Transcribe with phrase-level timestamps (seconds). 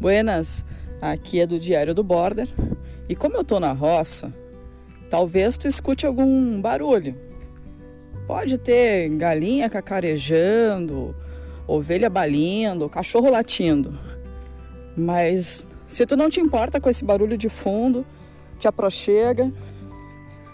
[0.00, 0.64] Buenas,
[1.02, 2.48] aqui é do Diário do Border.
[3.08, 4.32] E como eu tô na roça,
[5.10, 7.16] talvez tu escute algum barulho.
[8.24, 11.16] Pode ter galinha cacarejando,
[11.66, 13.98] ovelha balindo, cachorro latindo.
[14.96, 18.06] Mas se tu não te importa com esse barulho de fundo,
[18.60, 19.50] te aproxega,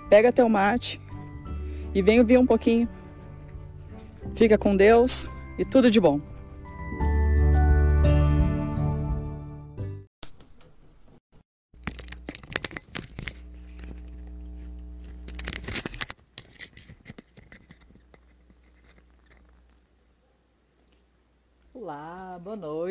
[0.09, 0.99] pega teu mate
[1.95, 2.89] e vem ouvir um pouquinho.
[4.35, 6.34] Fica com Deus e tudo de bom.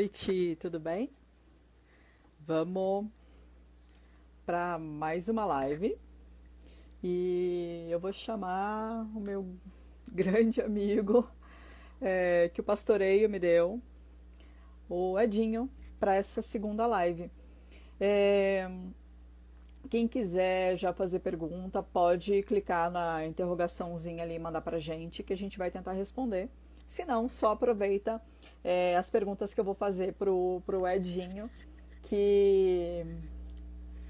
[0.04, 1.10] Noite, tudo bem?
[2.38, 3.06] Vamos
[4.46, 5.98] para mais uma live
[7.02, 9.48] e eu vou chamar o meu
[10.06, 11.26] grande amigo
[12.02, 13.82] é, que o pastoreio me deu,
[14.90, 15.70] o Edinho,
[16.02, 17.32] para essa segunda live.
[17.98, 18.70] É,
[19.90, 25.32] quem quiser já fazer pergunta, pode clicar na interrogaçãozinha ali e mandar para gente, que
[25.32, 26.50] a gente vai tentar responder.
[26.86, 28.22] Se não, só aproveita
[28.64, 31.50] é, as perguntas que eu vou fazer pro, pro Edinho,
[32.02, 33.06] que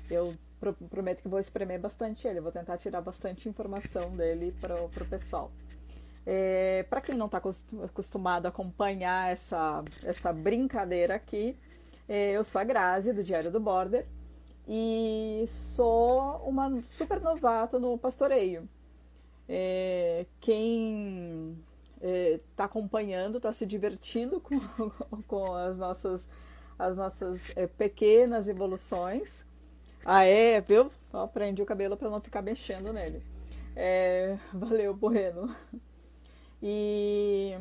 [0.09, 0.35] eu
[0.89, 5.51] prometo que vou espremer bastante ele, vou tentar tirar bastante informação dele pro, pro pessoal.
[6.25, 7.41] É, para quem não está
[7.83, 11.57] acostumado a acompanhar essa, essa brincadeira aqui,
[12.07, 14.05] é, eu sou a Grazi, do Diário do Border,
[14.67, 18.67] e sou uma super novata no pastoreio.
[19.49, 21.57] É, quem
[22.03, 24.59] está é, acompanhando, está se divertindo com,
[25.27, 26.27] com as nossas,
[26.77, 29.45] as nossas é, pequenas evoluções.
[30.05, 30.91] Ah, é, viu?
[31.13, 33.23] Ó, prendi o cabelo para não ficar mexendo nele.
[33.75, 35.55] É, valeu, Bueno.
[36.61, 37.53] E,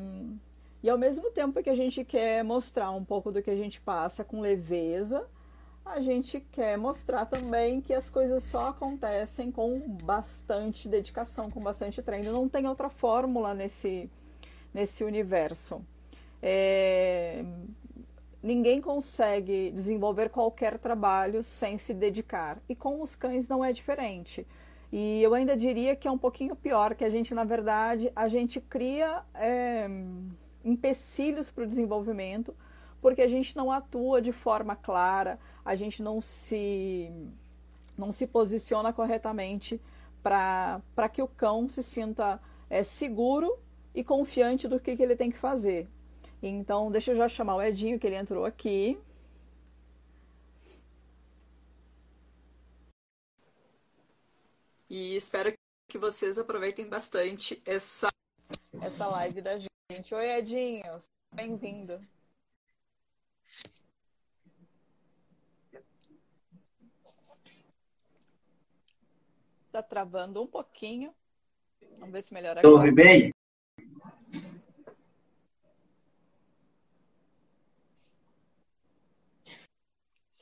[0.82, 3.80] e ao mesmo tempo que a gente quer mostrar um pouco do que a gente
[3.80, 5.26] passa com leveza,
[5.84, 12.00] a gente quer mostrar também que as coisas só acontecem com bastante dedicação, com bastante
[12.00, 12.32] treino.
[12.32, 14.08] Não tem outra fórmula nesse,
[14.72, 15.84] nesse universo.
[16.42, 17.44] É,
[18.42, 22.60] ninguém consegue desenvolver qualquer trabalho sem se dedicar.
[22.68, 24.46] E com os cães não é diferente.
[24.90, 28.28] E eu ainda diria que é um pouquinho pior, que a gente, na verdade, a
[28.28, 29.88] gente cria é,
[30.64, 32.54] empecilhos para o desenvolvimento,
[33.00, 37.10] porque a gente não atua de forma clara, a gente não se,
[37.96, 39.80] não se posiciona corretamente
[40.22, 43.58] para que o cão se sinta é, seguro
[43.94, 45.88] e confiante do que, que ele tem que fazer.
[46.42, 48.98] Então, deixa eu já chamar o Edinho, que ele entrou aqui.
[54.88, 55.52] E espero
[55.88, 58.08] que vocês aproveitem bastante essa,
[58.80, 60.14] essa live da gente.
[60.14, 60.98] Oi, Edinho,
[61.34, 62.00] bem-vindo.
[69.66, 71.14] Está travando um pouquinho.
[71.98, 72.66] Vamos ver se melhora aqui.
[72.68, 73.32] Ouve bem?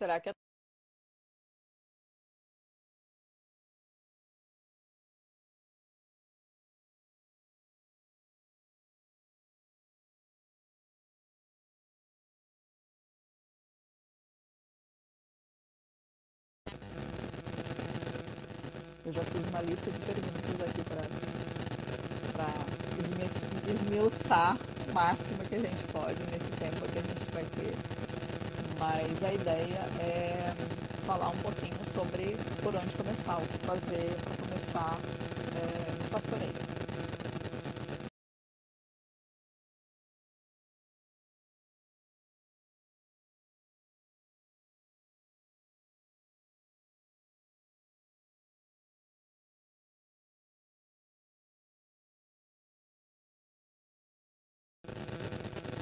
[0.00, 0.34] Será que é
[19.05, 21.05] Eu já fiz uma lista de perguntas aqui para
[23.71, 24.56] esmiuçar
[24.89, 28.09] o máximo que a gente pode nesse tempo que a gente vai ter
[28.81, 30.55] mas a ideia é
[31.07, 34.99] falar um pouquinho sobre por onde começar, o que fazer para começar
[35.55, 36.55] é, pastoreio.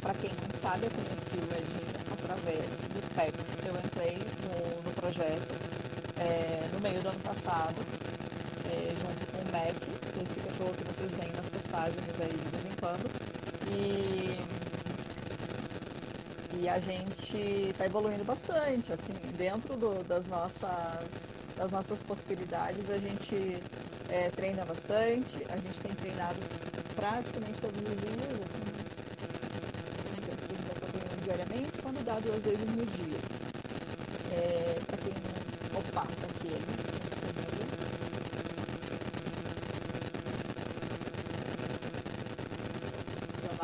[0.03, 3.37] Para quem não sabe, eu conheci o Edinho através do PEX.
[3.67, 5.55] Eu entrei no, no projeto
[6.19, 7.76] é, no meio do ano passado,
[8.67, 9.76] é, junto com o MEC,
[10.22, 11.32] esse cachorro que vocês veem
[11.88, 13.11] nas postagens aí de vez em quando.
[13.70, 14.38] E,
[16.61, 21.23] e a gente está evoluindo bastante, assim, dentro do, das, nossas,
[21.56, 23.62] das nossas possibilidades, a gente
[24.08, 26.38] é, treina bastante, a gente tem treinado
[26.96, 28.62] praticamente todos os dias, assim,
[31.25, 33.19] diariamente, quando dá duas vezes no dia.
[34.32, 35.79] É, para quem não.
[35.79, 36.88] Opa, tá aqui ele.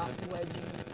[0.07, 0.85] Edinho de.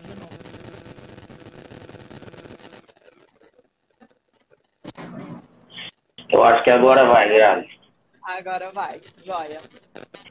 [6.32, 7.80] Eu acho que agora vai, Grazi.
[8.22, 9.60] Agora vai, joia.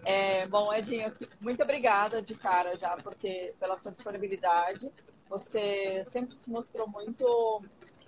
[0.06, 4.90] É, bom, Edinho, muito obrigada de cara já porque, pela sua disponibilidade.
[5.30, 7.62] Você sempre se mostrou muito,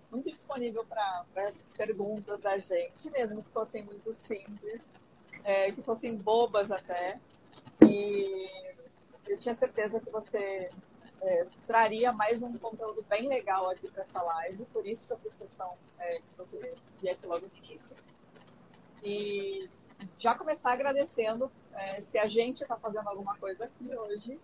[0.10, 4.90] muito disponível para as perguntas da gente, mesmo que fossem muito simples,
[5.44, 7.20] é, que fossem bobas até.
[7.86, 8.61] E
[9.31, 10.69] eu tinha certeza que você
[11.22, 15.18] é, traria mais um conteúdo bem legal aqui para essa live, por isso que eu
[15.19, 17.95] fiz questão é, que você viesse logo no início.
[19.01, 19.69] E
[20.19, 24.38] já começar agradecendo é, se a gente está fazendo alguma coisa aqui hoje,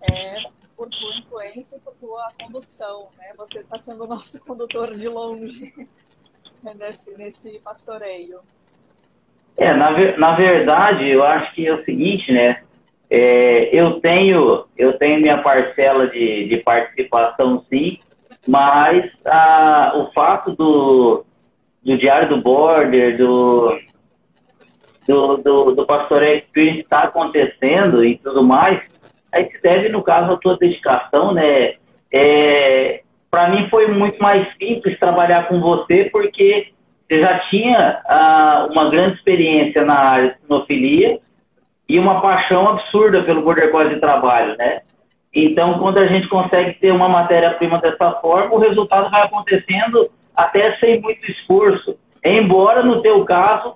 [0.00, 0.44] é,
[0.76, 3.08] por tua influência e por tua condução.
[3.18, 3.34] Né?
[3.36, 5.88] Você está sendo o nosso condutor de longe
[6.76, 8.40] nesse, nesse pastoreio.
[9.56, 12.64] É, na, na verdade, eu acho que é o seguinte, né?
[13.10, 17.98] É, eu tenho eu tenho minha parcela de, de participação sim,
[18.46, 21.24] mas a, o fato do,
[21.82, 23.78] do Diário do Border, do,
[25.08, 28.80] do, do, do pastoreio experience está acontecendo e tudo mais,
[29.32, 31.74] aí se deve, no caso, a tua dedicação, né?
[32.12, 36.68] É, Para mim foi muito mais simples trabalhar com você, porque
[37.08, 41.18] você já tinha ah, uma grande experiência na área de sinofilia
[41.90, 44.82] e uma paixão absurda pelo border collie de trabalho, né?
[45.34, 50.78] Então, quando a gente consegue ter uma matéria-prima dessa forma, o resultado vai acontecendo até
[50.78, 51.98] sem muito esforço.
[52.24, 53.74] Embora, no teu caso,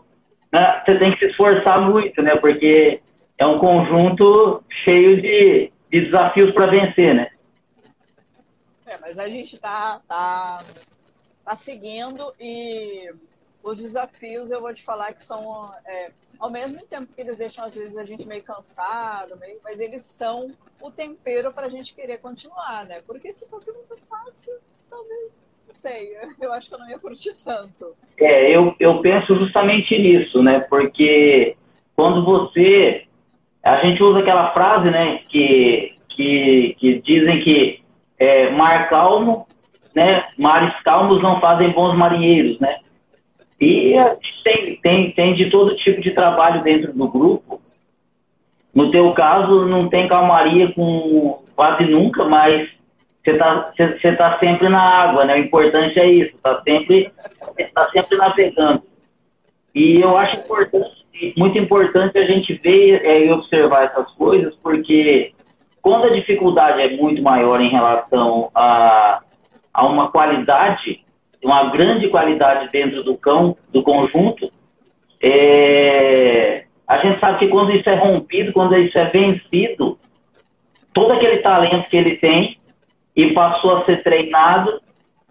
[0.53, 2.37] né, você tem que se esforçar muito, né?
[2.37, 3.01] Porque
[3.37, 7.29] é um conjunto cheio de, de desafios para vencer, né?
[8.87, 10.63] É, mas a gente tá, tá,
[11.45, 13.13] tá seguindo e
[13.61, 17.65] os desafios eu vou te falar que são é, ao mesmo tempo que eles deixam
[17.65, 21.95] às vezes a gente meio cansado, meio, mas eles são o tempero para a gente
[21.95, 23.03] querer continuar, né?
[23.07, 24.53] Porque se fosse muito fácil,
[24.91, 25.45] talvez
[25.75, 27.95] sei, eu acho que eu não ia curtir tanto.
[28.19, 30.61] É, eu, eu penso justamente nisso, né?
[30.61, 31.57] Porque
[31.95, 33.05] quando você.
[33.63, 35.21] A gente usa aquela frase, né?
[35.29, 37.83] Que, que, que dizem que
[38.19, 39.47] é, mar calmo,
[39.95, 40.29] né?
[40.39, 42.79] Mares calmos não fazem bons marinheiros, né?
[43.61, 43.95] E
[44.43, 47.61] tem, tem, tem de todo tipo de trabalho dentro do grupo.
[48.75, 52.69] No teu caso, não tem calmaria com quase nunca, mas
[53.25, 55.35] você está você tá sempre na água, né?
[55.35, 57.11] O importante é isso, está sempre,
[57.73, 58.83] tá sempre navegando.
[59.75, 61.05] E eu acho importante,
[61.37, 65.33] muito importante a gente ver é, e observar essas coisas, porque
[65.81, 69.21] quando a dificuldade é muito maior em relação a,
[69.73, 71.04] a uma qualidade,
[71.45, 74.51] uma grande qualidade dentro do cão, do conjunto,
[75.23, 79.99] é, a gente sabe que quando isso é rompido, quando isso é vencido,
[80.93, 82.59] todo aquele talento que ele tem
[83.17, 84.81] e passou a ser treinado,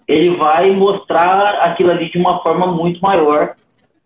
[0.07, 3.55] ele vai mostrar aquilo ali de uma forma muito maior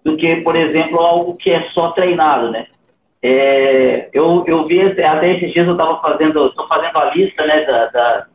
[0.04, 2.68] do que, por exemplo, algo que é só treinado, né?
[3.22, 7.66] É, eu, eu vi, até esses dias eu estava fazendo, estou fazendo a lista, né,
[7.66, 8.28] da, da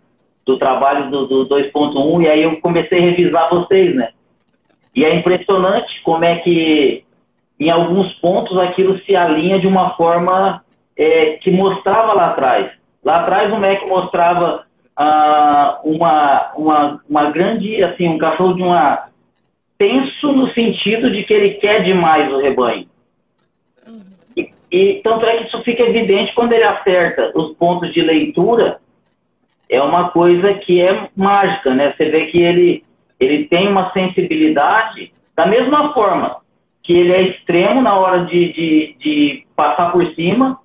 [0.44, 4.10] do trabalho do, do 2.1 e aí eu comecei a revisar vocês, né?
[4.94, 7.04] E é impressionante como é que
[7.58, 10.62] em alguns pontos aquilo se alinha de uma forma
[10.96, 12.72] é, que mostrava lá atrás.
[13.04, 14.64] Lá atrás o MEC mostrava
[14.96, 19.08] ah, uma, uma, uma grande, assim, um cachorro de uma
[19.78, 22.86] tenso no sentido de que ele quer demais o rebanho.
[23.86, 24.02] Uhum.
[24.36, 28.78] E, e tanto é que isso fica evidente quando ele acerta os pontos de leitura,
[29.72, 31.94] é uma coisa que é mágica, né?
[31.96, 32.84] Você vê que ele,
[33.18, 36.36] ele tem uma sensibilidade da mesma forma
[36.82, 40.58] que ele é extremo na hora de, de, de passar por cima,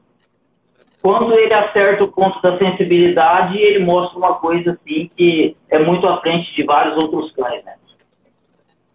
[1.01, 6.05] quando ele acerta o ponto da sensibilidade, ele mostra uma coisa assim que é muito
[6.05, 7.75] à frente de vários outros cães, né?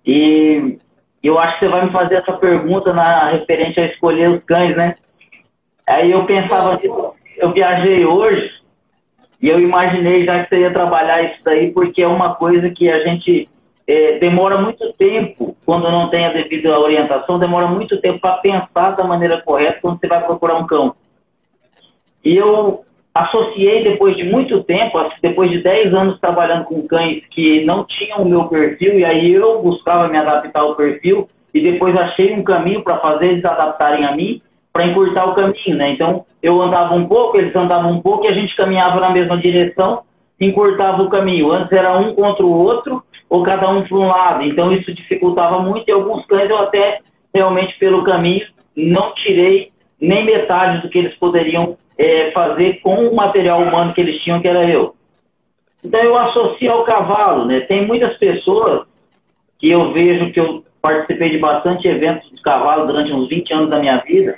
[0.05, 0.79] E
[1.23, 4.77] eu acho que você vai me fazer essa pergunta na referente a escolher os cães,
[4.77, 4.95] né?
[5.87, 6.79] Aí eu pensava,
[7.39, 8.62] eu viajei hoje
[9.43, 12.89] e eu imaginei já que você ia trabalhar isso daí, porque é uma coisa que
[12.89, 13.49] a gente
[13.89, 18.93] é, demora muito tempo, quando não tem a devida orientação, demora muito tempo para pensar
[18.93, 20.95] da maneira correta quando você vai procurar um cão.
[22.25, 27.65] E eu associei depois de muito tempo, depois de 10 anos trabalhando com cães que
[27.65, 31.97] não tinham o meu perfil, e aí eu buscava me adaptar ao perfil, e depois
[31.97, 34.41] achei um caminho para fazer eles adaptarem a mim,
[34.73, 35.93] para encurtar o caminho, né?
[35.93, 39.37] Então, eu andava um pouco, eles andavam um pouco, e a gente caminhava na mesma
[39.37, 40.03] direção,
[40.41, 41.53] encurtava o caminho.
[41.53, 44.45] Antes era um contra o outro, ou cada um para um lado.
[44.45, 47.01] Então, isso dificultava muito, e alguns cães eu até,
[47.35, 53.15] realmente, pelo caminho, não tirei nem metade do que eles poderiam é, fazer com o
[53.15, 54.95] material humano que eles tinham, que era eu.
[55.85, 57.61] Então eu associo ao cavalo, né?
[57.61, 58.87] Tem muitas pessoas
[59.59, 63.71] que eu vejo que eu participei de bastante eventos de cavalo durante uns 20 anos
[63.71, 64.37] da minha vida.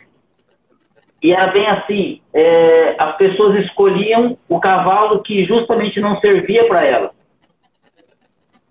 [1.25, 6.85] E era bem assim: é, as pessoas escolhiam o cavalo que justamente não servia para
[6.85, 7.11] elas.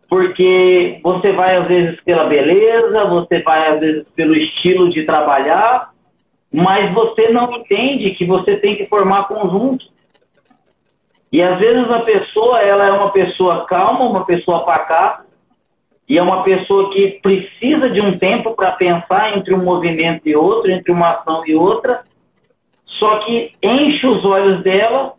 [0.07, 5.89] Porque você vai, às vezes, pela beleza, você vai, às vezes, pelo estilo de trabalhar,
[6.53, 9.85] mas você não entende que você tem que formar conjunto.
[11.31, 15.25] E às vezes a pessoa, ela é uma pessoa calma, uma pessoa pacata,
[16.07, 20.35] e é uma pessoa que precisa de um tempo para pensar entre um movimento e
[20.35, 22.03] outro, entre uma ação e outra,
[23.03, 25.15] só que enche os olhos dela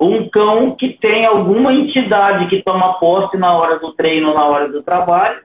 [0.00, 4.68] um cão que tem alguma entidade que toma posse na hora do treino, na hora
[4.68, 5.40] do trabalho,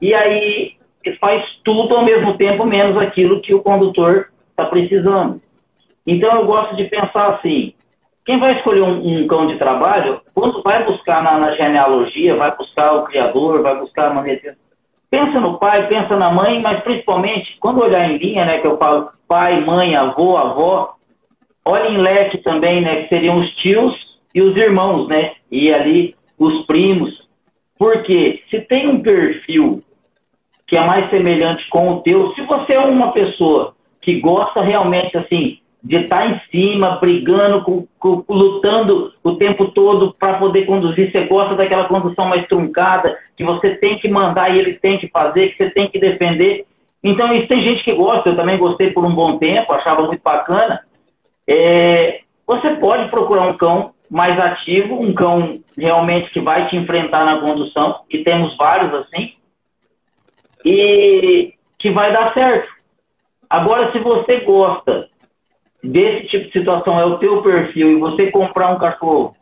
[0.00, 0.72] e aí
[1.20, 5.40] faz tudo ao mesmo tempo, menos aquilo que o condutor está precisando.
[6.04, 7.72] Então eu gosto de pensar assim:
[8.26, 12.56] quem vai escolher um, um cão de trabalho, quando vai buscar na, na, genealogia, vai
[12.56, 14.56] buscar o criador, vai buscar a maneira.
[15.10, 18.78] Pensa no pai, pensa na mãe, mas principalmente, quando olhar em linha, né, que eu
[18.78, 20.94] falo pai, mãe, avô, avó,
[21.64, 23.92] olha em leque também, né, que seriam os tios
[24.32, 27.28] e os irmãos, né, e ali os primos.
[27.76, 29.80] Porque se tem um perfil
[30.68, 35.16] que é mais semelhante com o teu, se você é uma pessoa que gosta realmente,
[35.16, 41.10] assim, de estar em cima, brigando, com, com, lutando o tempo todo para poder conduzir.
[41.10, 45.08] Você gosta daquela condução mais truncada, que você tem que mandar e ele tem que
[45.08, 46.66] fazer, que você tem que defender.
[47.02, 48.28] Então, isso tem gente que gosta.
[48.28, 50.80] Eu também gostei por um bom tempo, achava muito bacana.
[51.48, 57.24] É, você pode procurar um cão mais ativo, um cão realmente que vai te enfrentar
[57.24, 59.34] na condução, e temos vários assim,
[60.64, 62.68] e que vai dar certo.
[63.48, 65.08] Agora, se você gosta
[65.82, 69.34] desse tipo de situação é o teu perfil e você comprar um cachorro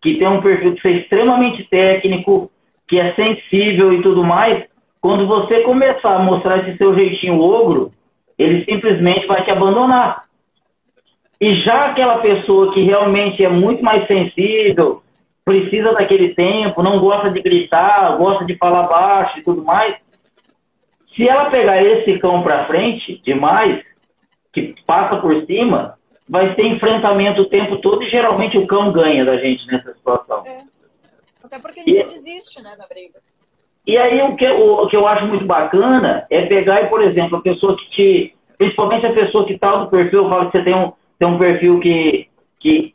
[0.00, 2.50] que tem um perfil que é extremamente técnico,
[2.88, 4.64] que é sensível e tudo mais,
[5.00, 7.90] quando você começar a mostrar esse seu jeitinho ogro,
[8.38, 10.22] ele simplesmente vai te abandonar.
[11.40, 15.02] E já aquela pessoa que realmente é muito mais sensível,
[15.44, 19.96] precisa daquele tempo, não gosta de gritar, gosta de falar baixo e tudo mais,
[21.14, 23.82] se ela pegar esse cão para frente demais,
[24.52, 25.96] que passa por cima,
[26.28, 30.44] vai ter enfrentamento o tempo todo e geralmente o cão ganha da gente nessa situação.
[30.46, 30.58] É.
[31.42, 33.18] Até porque ninguém e, desiste, né, da briga.
[33.86, 37.02] E aí o que, o, o, que eu acho muito bacana é pegar e, por
[37.02, 38.34] exemplo, a pessoa que te.
[38.56, 41.38] Principalmente a pessoa que está no perfil, eu falo que você tem um, tem um
[41.38, 42.28] perfil que,
[42.60, 42.94] que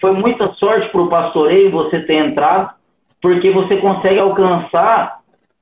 [0.00, 2.74] foi muita sorte para o pastoreio você ter entrado,
[3.22, 5.20] porque você consegue alcançar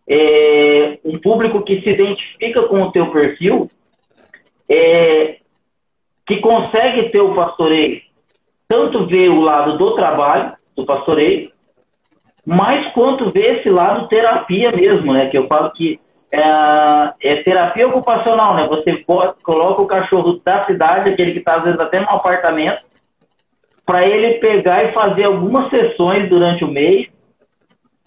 [0.08, 3.70] é, um público que se identifica com o teu perfil
[4.68, 5.36] é,
[6.26, 8.00] que consegue ter o pastoreio,
[8.68, 11.50] tanto ver o lado do trabalho, do pastoreio,
[12.44, 15.28] mas quanto ver esse lado terapia mesmo, né?
[15.28, 15.98] Que eu falo que
[16.30, 16.40] é,
[17.22, 18.68] é terapia ocupacional, né?
[18.68, 19.04] Você
[19.42, 22.82] coloca o cachorro da cidade, aquele que está às vezes até no apartamento,
[23.84, 27.08] para ele pegar e fazer algumas sessões durante o mês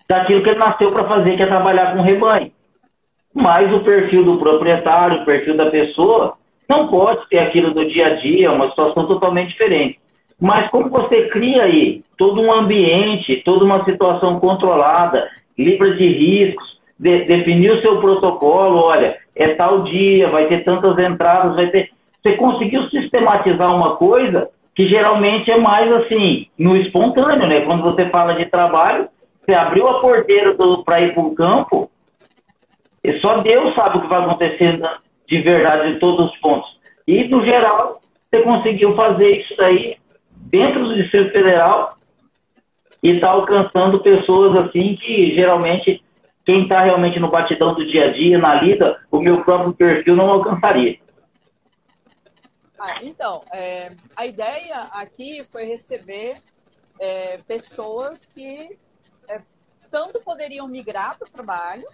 [0.07, 2.51] daquilo que ele nasceu para fazer, que é trabalhar com rebanho.
[3.33, 6.38] Mas o perfil do proprietário, o perfil da pessoa,
[6.69, 9.99] não pode ter aquilo do dia a dia, é uma situação totalmente diferente.
[10.39, 16.79] Mas como você cria aí todo um ambiente, toda uma situação controlada, livre de riscos,
[16.97, 21.89] de, definir o seu protocolo, olha, é tal dia, vai ter tantas entradas, vai ter.
[22.21, 27.61] Você conseguiu sistematizar uma coisa que geralmente é mais assim, no espontâneo, né?
[27.61, 29.09] Quando você fala de trabalho,
[29.43, 31.89] você abriu a porteira para ir para o campo,
[33.03, 34.79] e só Deus sabe o que vai acontecer
[35.29, 36.69] de verdade em todos os pontos.
[37.07, 39.97] E, no geral, você conseguiu fazer isso daí
[40.31, 41.97] dentro do Distrito Federal
[43.01, 46.03] e está alcançando pessoas assim que geralmente
[46.45, 50.15] quem está realmente no batidão do dia a dia, na lida, o meu próprio perfil
[50.15, 50.97] não alcançaria.
[52.79, 56.37] Ah, então, é, a ideia aqui foi receber
[56.99, 58.77] é, pessoas que
[59.27, 59.41] é,
[59.91, 61.87] tanto poderiam migrar para o trabalho,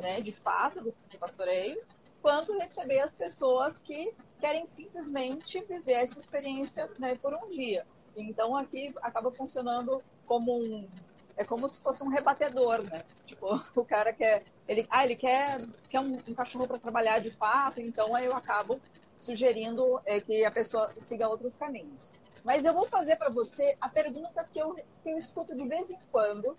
[0.00, 1.78] né, de fato, do, pastoreio,
[2.22, 7.84] quanto receber as pessoas que querem simplesmente viver essa experiência né, por um dia.
[8.16, 10.88] Então aqui acaba funcionando como um
[11.34, 13.04] é como se fosse um rebatedor, né?
[13.26, 17.30] Tipo, o cara quer ele ah ele quer quer um, um cachorro para trabalhar de
[17.30, 18.80] fato, então aí eu acabo
[19.16, 22.10] sugerindo é, que a pessoa siga outros caminhos.
[22.44, 25.90] Mas eu vou fazer para você a pergunta que eu, que eu escuto de vez
[25.90, 26.56] em quando,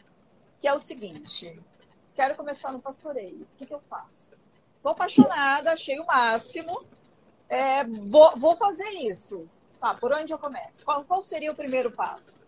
[0.62, 1.60] que é o seguinte:
[2.16, 4.32] quero começar no pastoreio, o que, que eu faço?
[4.84, 6.84] Tô apaixonada, achei o máximo.
[7.50, 9.48] É, vou, vou fazer isso.
[9.80, 10.84] Tá, por onde eu começo?
[10.86, 12.40] Qual, qual seria o primeiro passo?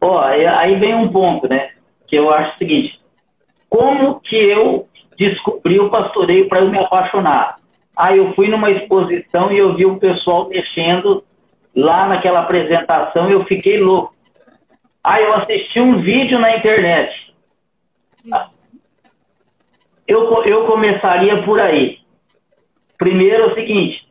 [0.00, 1.72] Ó, aí vem um ponto, né?
[2.06, 3.00] Que eu acho o seguinte:
[3.68, 7.56] como que eu descobri o pastoreio para eu me apaixonar.
[7.96, 11.24] Aí eu fui numa exposição e eu vi o pessoal mexendo
[11.74, 14.14] lá naquela apresentação e eu fiquei louco.
[15.02, 17.34] Aí eu assisti um vídeo na internet.
[20.06, 21.98] Eu, eu começaria por aí.
[22.98, 24.06] Primeiro é o seguinte: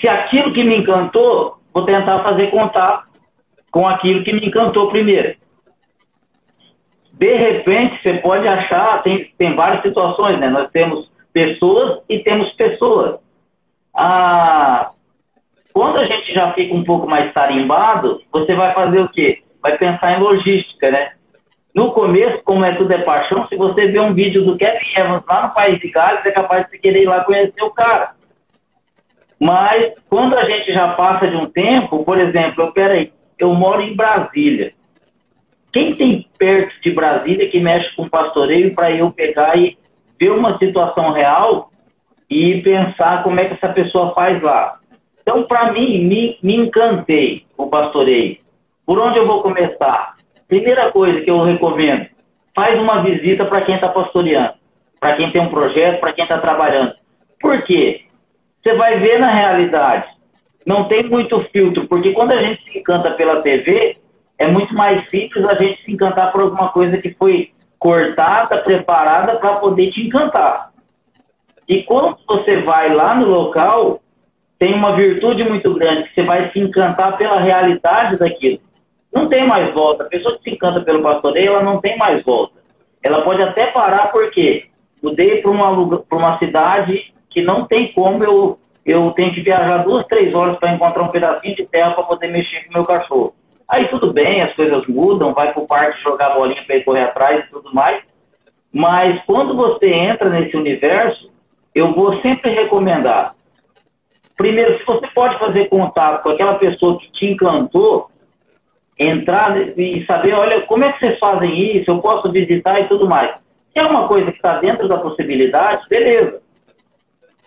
[0.00, 3.08] se aquilo que me encantou, vou tentar fazer contato
[3.70, 5.36] com aquilo que me encantou primeiro.
[7.12, 10.48] De repente, você pode achar, tem, tem várias situações, né?
[10.48, 13.20] Nós temos pessoas e temos pessoas.
[13.94, 14.90] Ah,
[15.72, 19.42] quando a gente já fica um pouco mais tarimbado, você vai fazer o quê?
[19.62, 21.12] Vai pensar em logística, né?
[21.74, 25.24] No começo, como é tudo é paixão, se você vê um vídeo do Kevin Evans
[25.28, 28.12] lá no País de Gales, é capaz de querer ir lá conhecer o cara.
[29.40, 33.82] Mas quando a gente já passa de um tempo, por exemplo, eu, peraí, eu moro
[33.82, 34.72] em Brasília.
[35.72, 39.76] Quem tem perto de Brasília que mexe com pastoreio para eu pegar e
[40.18, 41.70] ver uma situação real
[42.30, 44.78] e pensar como é que essa pessoa faz lá?
[45.22, 48.38] Então, para mim, me, me encantei o pastoreio.
[48.86, 50.13] Por onde eu vou começar?
[50.48, 52.06] Primeira coisa que eu recomendo,
[52.54, 54.54] faz uma visita para quem está pastoreando,
[55.00, 56.94] para quem tem um projeto, para quem está trabalhando.
[57.40, 58.02] Por quê?
[58.62, 60.06] Você vai ver na realidade,
[60.66, 63.96] não tem muito filtro, porque quando a gente se encanta pela TV,
[64.38, 69.36] é muito mais simples a gente se encantar por alguma coisa que foi cortada, preparada
[69.36, 70.70] para poder te encantar.
[71.68, 74.00] E quando você vai lá no local,
[74.58, 78.60] tem uma virtude muito grande, que você vai se encantar pela realidade daquilo.
[79.14, 80.04] Não tem mais volta.
[80.04, 82.54] A pessoa que se encanta pelo pastoreio, ela não tem mais volta.
[83.02, 84.66] Ela pode até parar, porque
[85.02, 85.70] mudei para uma,
[86.10, 90.72] uma cidade que não tem como eu, eu tenho que viajar duas, três horas para
[90.72, 93.34] encontrar um pedacinho de terra para poder mexer com o meu cachorro.
[93.68, 97.02] Aí tudo bem, as coisas mudam, vai para o parque jogar bolinha para ir correr
[97.02, 98.02] atrás e tudo mais.
[98.72, 101.30] Mas quando você entra nesse universo,
[101.74, 103.34] eu vou sempre recomendar.
[104.36, 108.10] Primeiro, se você pode fazer contato com aquela pessoa que te encantou,
[108.98, 113.08] entrar e saber, olha, como é que vocês fazem isso, eu posso visitar e tudo
[113.08, 113.34] mais.
[113.72, 116.40] Se é uma coisa que está dentro da possibilidade, beleza.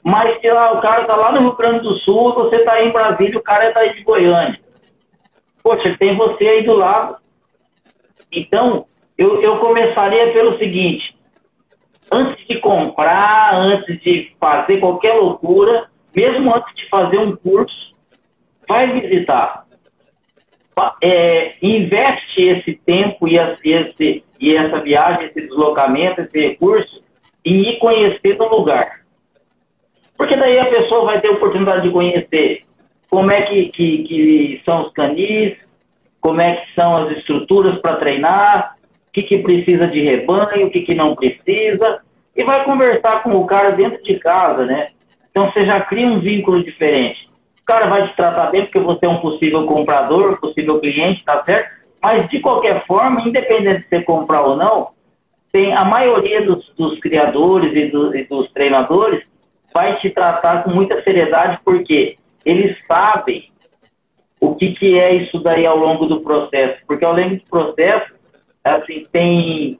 [0.04, 2.92] Mas se lá, o cara está lá no Rio Grande do Sul, você está em
[2.92, 4.60] Brasília, o cara está aí de Goiânia.
[5.64, 7.18] Poxa, tem você aí do lado.
[8.32, 8.86] Então,
[9.18, 11.16] eu, eu começaria pelo seguinte:
[12.12, 17.94] antes de comprar, antes de fazer qualquer loucura, mesmo antes de fazer um curso,
[18.68, 19.67] vai visitar
[21.02, 27.02] é, investe esse tempo e, esse, e essa viagem, esse deslocamento, esse recurso
[27.44, 29.02] em ir conhecer o lugar.
[30.18, 32.64] Porque daí a pessoa vai ter a oportunidade de conhecer
[33.10, 35.56] como é que, que, que são os canis,
[36.20, 38.76] como é que são as estruturas para treinar,
[39.08, 42.02] o que, que precisa de rebanho, o que, que não precisa,
[42.36, 44.88] e vai conversar com o cara dentro de casa, né?
[45.32, 47.27] Então você já cria um vínculo diferente
[47.68, 51.70] cara vai te tratar bem porque você é um possível comprador, possível cliente, tá certo?
[52.02, 54.90] Mas, de qualquer forma, independente de você comprar ou não,
[55.52, 59.24] tem a maioria dos, dos criadores e, do, e dos treinadores
[59.74, 63.50] vai te tratar com muita seriedade porque eles sabem
[64.40, 66.80] o que, que é isso daí ao longo do processo.
[66.88, 68.14] Porque ao longo do processo,
[68.64, 69.80] assim, tem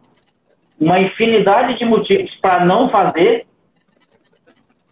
[0.80, 3.46] uma infinidade de motivos para não fazer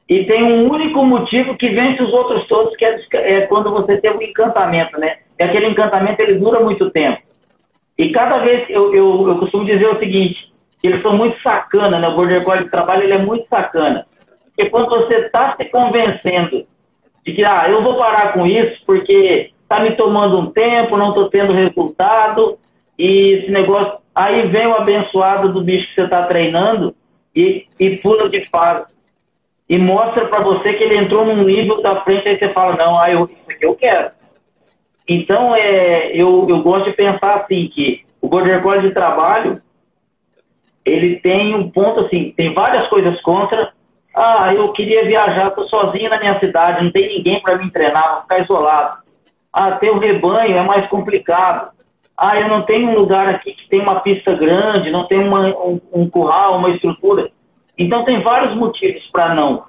[0.07, 3.97] e tem um único motivo que vence os outros todos, que é, é quando você
[3.97, 5.17] tem um encantamento, né?
[5.39, 7.21] E aquele encantamento, ele dura muito tempo.
[7.97, 12.07] E cada vez, eu, eu, eu costumo dizer o seguinte, eles são muito sacana, né?
[12.07, 14.05] O Border Collie de trabalho, ele é muito sacana.
[14.45, 16.67] Porque quando você está se convencendo
[17.25, 21.09] de que, ah, eu vou parar com isso porque está me tomando um tempo, não
[21.09, 22.59] estou tendo resultado,
[22.97, 24.05] e esse negócio...
[24.13, 26.95] Aí vem o abençoado do bicho que você está treinando
[27.35, 28.94] e, e pula de fase
[29.67, 32.99] e mostra para você que ele entrou num nível da frente, aí você fala, não,
[32.99, 34.11] ah, eu, isso aqui eu quero.
[35.07, 39.61] Então, é, eu, eu gosto de pensar assim, que o Border Collie de trabalho,
[40.83, 43.71] ele tem um ponto assim, tem várias coisas contra.
[44.15, 48.13] Ah, eu queria viajar, estou sozinho na minha cidade, não tem ninguém para me treinar,
[48.13, 48.97] vou ficar isolado.
[49.51, 51.71] Ah, ter um rebanho é mais complicado.
[52.17, 55.47] Ah, eu não tenho um lugar aqui que tem uma pista grande, não tem uma,
[55.47, 57.29] um, um curral, uma estrutura.
[57.77, 59.65] Então tem vários motivos para não.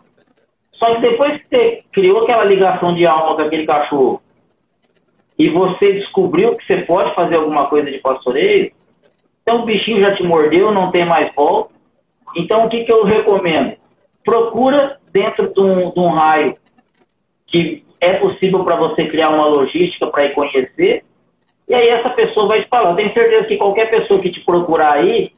[0.74, 4.20] Só que depois que você criou aquela ligação de alma com aquele cachorro
[5.38, 8.72] e você descobriu que você pode fazer alguma coisa de pastoreio,
[9.42, 11.74] então o bichinho já te mordeu, não tem mais volta.
[12.36, 13.76] Então o que, que eu recomendo?
[14.24, 16.54] Procura dentro de um, de um raio
[17.46, 21.04] que é possível para você criar uma logística para ir conhecer.
[21.68, 22.90] E aí essa pessoa vai te falar.
[22.90, 25.32] Eu tenho certeza que qualquer pessoa que te procurar aí,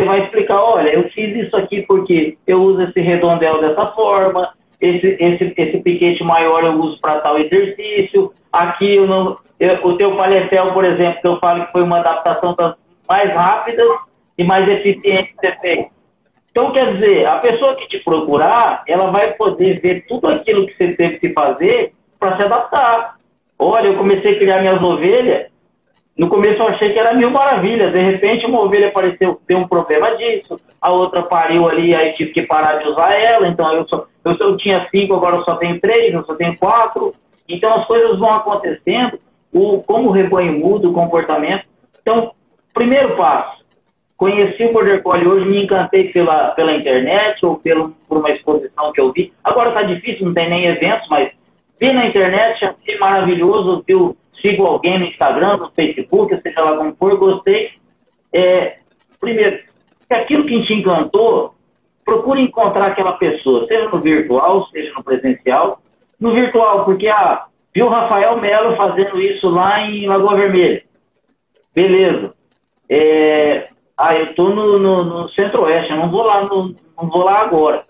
[0.00, 4.50] Você vai explicar, olha, eu fiz isso aqui porque eu uso esse redondel dessa forma,
[4.80, 9.98] esse, esse, esse piquete maior eu uso para tal exercício, aqui eu não, eu, o
[9.98, 13.86] teu paletel, por exemplo, que eu falo que foi uma adaptação das mais rápidas
[14.38, 15.86] e mais eficiente que você fez.
[16.50, 20.76] Então, quer dizer, a pessoa que te procurar, ela vai poder ver tudo aquilo que
[20.78, 23.16] você teve que fazer para se adaptar.
[23.58, 25.49] Olha, eu comecei a criar minhas ovelhas,
[26.20, 29.66] no começo eu achei que era mil maravilhas, de repente uma ovelha apareceu, tem um
[29.66, 33.88] problema disso, a outra pariu ali, aí tive que parar de usar ela, então eu
[33.88, 37.14] só, eu, eu tinha cinco, agora eu só tenho três, eu só tenho quatro,
[37.48, 39.18] então as coisas vão acontecendo,
[39.50, 41.64] o, como o rebanho muda, o comportamento.
[42.02, 42.32] Então,
[42.74, 43.64] primeiro passo,
[44.18, 48.92] conheci o Border Collie hoje, me encantei pela, pela internet ou pelo, por uma exposição
[48.92, 49.32] que eu vi.
[49.42, 51.32] Agora está difícil, não tem nem eventos, mas
[51.80, 56.94] vi na internet, achei maravilhoso, viu, sigo alguém no Instagram, no Facebook, seja lá como
[56.96, 57.70] for, gostei.
[58.32, 58.78] É,
[59.20, 59.60] primeiro,
[60.10, 61.54] aquilo que te encantou,
[62.04, 65.80] procure encontrar aquela pessoa, seja no virtual, seja no presencial.
[66.20, 70.82] No virtual, porque ah, viu o Rafael Melo fazendo isso lá em Lagoa Vermelha.
[71.74, 72.34] Beleza.
[72.88, 77.22] É, ah, eu estou no, no, no Centro-Oeste, eu não vou lá, no, não vou
[77.22, 77.84] lá agora.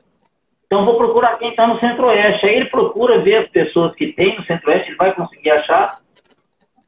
[0.67, 2.47] Então vou procurar quem está no Centro-Oeste.
[2.47, 5.99] Aí ele procura ver as pessoas que tem no Centro-Oeste, ele vai conseguir achar.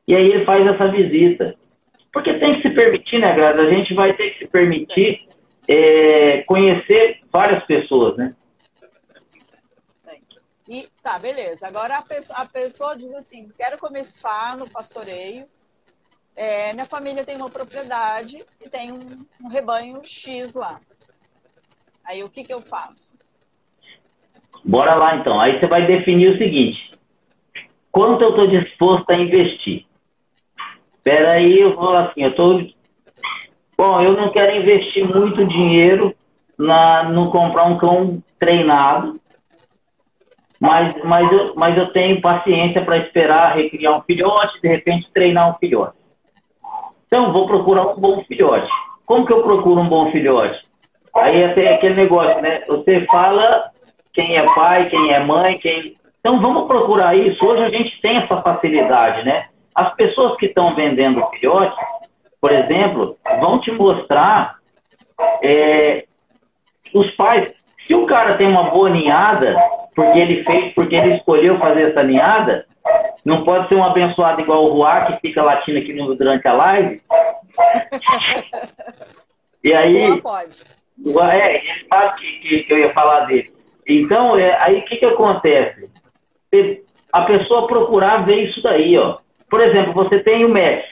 [0.06, 1.54] E aí ele faz essa visita.
[2.12, 3.60] Porque tem que se permitir, né, Graça?
[3.60, 5.26] A gente vai ter que se permitir
[5.66, 8.34] é, conhecer várias pessoas, né?
[10.68, 11.66] E tá, beleza.
[11.66, 15.46] Agora a pessoa, a pessoa diz assim: quero começar no pastoreio.
[16.34, 20.80] É, minha família tem uma propriedade e tem um, um, rebanho X lá.
[22.04, 23.14] Aí o que, que eu faço?
[24.64, 25.38] Bora lá então.
[25.40, 26.90] Aí você vai definir o seguinte:
[27.90, 29.84] quanto eu estou disposto a investir?
[31.04, 32.60] Espera aí, eu vou assim, eu estou
[33.76, 36.14] Bom, eu não quero investir muito dinheiro
[36.56, 39.20] na, no comprar um cão treinado,
[40.60, 45.50] mas, mas, eu, mas eu tenho paciência para esperar recriar um filhote, de repente treinar
[45.50, 45.96] um filhote.
[47.08, 48.70] Então, vou procurar um bom filhote.
[49.04, 50.62] Como que eu procuro um bom filhote?
[51.16, 52.62] Aí até aquele negócio, né?
[52.68, 53.70] Você fala
[54.12, 55.96] quem é pai, quem é mãe, quem.
[56.20, 57.44] Então vamos procurar isso.
[57.44, 59.48] Hoje a gente tem essa facilidade, né?
[59.74, 61.76] As pessoas que estão vendendo filhote,
[62.40, 64.56] por exemplo, vão te mostrar
[65.42, 66.04] é,
[66.94, 67.54] os pais.
[67.86, 69.56] Se o cara tem uma boa ninhada,
[69.94, 72.66] porque ele fez, porque ele escolheu fazer essa ninhada,
[73.24, 76.52] não pode ser um abençoado igual o Ruá, que fica latindo aqui no, durante a
[76.52, 77.00] live.
[79.62, 80.08] e aí.
[80.08, 80.62] Não pode.
[81.32, 83.50] É, ele sabe que, que, que, eu ia falar dele.
[83.88, 85.90] Então, é, aí o que, que acontece?
[87.12, 89.18] A pessoa procurar ver isso daí, ó.
[89.52, 90.82] Por exemplo, você tem o Messi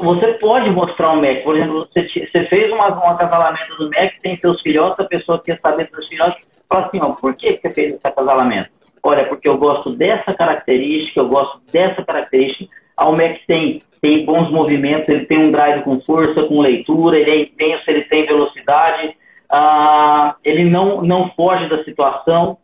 [0.00, 1.42] você pode mostrar um MEC.
[1.42, 5.60] Por exemplo, você, você fez um acasalamento do MEC, tem seus filhotes, a pessoa quer
[5.60, 8.70] saber dos filhotes, fala assim, ó, por que você fez esse acasalamento?
[9.02, 12.70] Olha, porque eu gosto dessa característica, eu gosto dessa característica.
[12.96, 17.30] A MEC tem, tem bons movimentos, ele tem um drive com força, com leitura, ele
[17.30, 19.14] é intenso, ele tem velocidade,
[19.50, 22.58] ah, ele não, não foge da situação.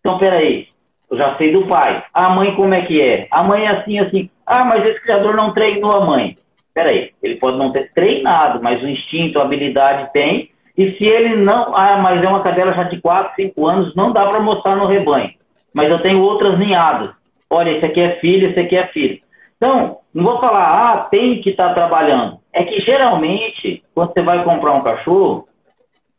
[0.00, 0.68] Então, peraí,
[1.10, 2.02] eu já sei do pai.
[2.12, 3.28] A mãe como é que é?
[3.30, 4.30] A mãe é assim, assim.
[4.46, 6.36] Ah, mas esse criador não treinou a mãe.
[6.74, 10.50] Peraí, ele pode não ter treinado, mas o instinto, a habilidade tem.
[10.76, 14.12] E se ele não, ah, mas é uma cadela já de 4, 5 anos, não
[14.12, 15.30] dá para mostrar no rebanho.
[15.72, 17.10] Mas eu tenho outras ninhadas.
[17.48, 19.18] Olha, esse aqui é filho, esse aqui é filho.
[19.56, 22.38] Então, não vou falar, ah, tem que estar tá trabalhando.
[22.52, 25.48] É que geralmente, quando você vai comprar um cachorro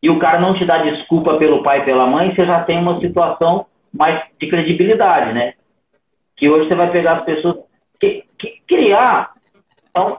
[0.02, 2.78] e o cara não te dá desculpa pelo pai e pela mãe, você já tem
[2.78, 5.54] uma situação mais de credibilidade, né?
[6.36, 7.56] Que hoje você vai pegar as pessoas.
[8.00, 9.32] Que, que criar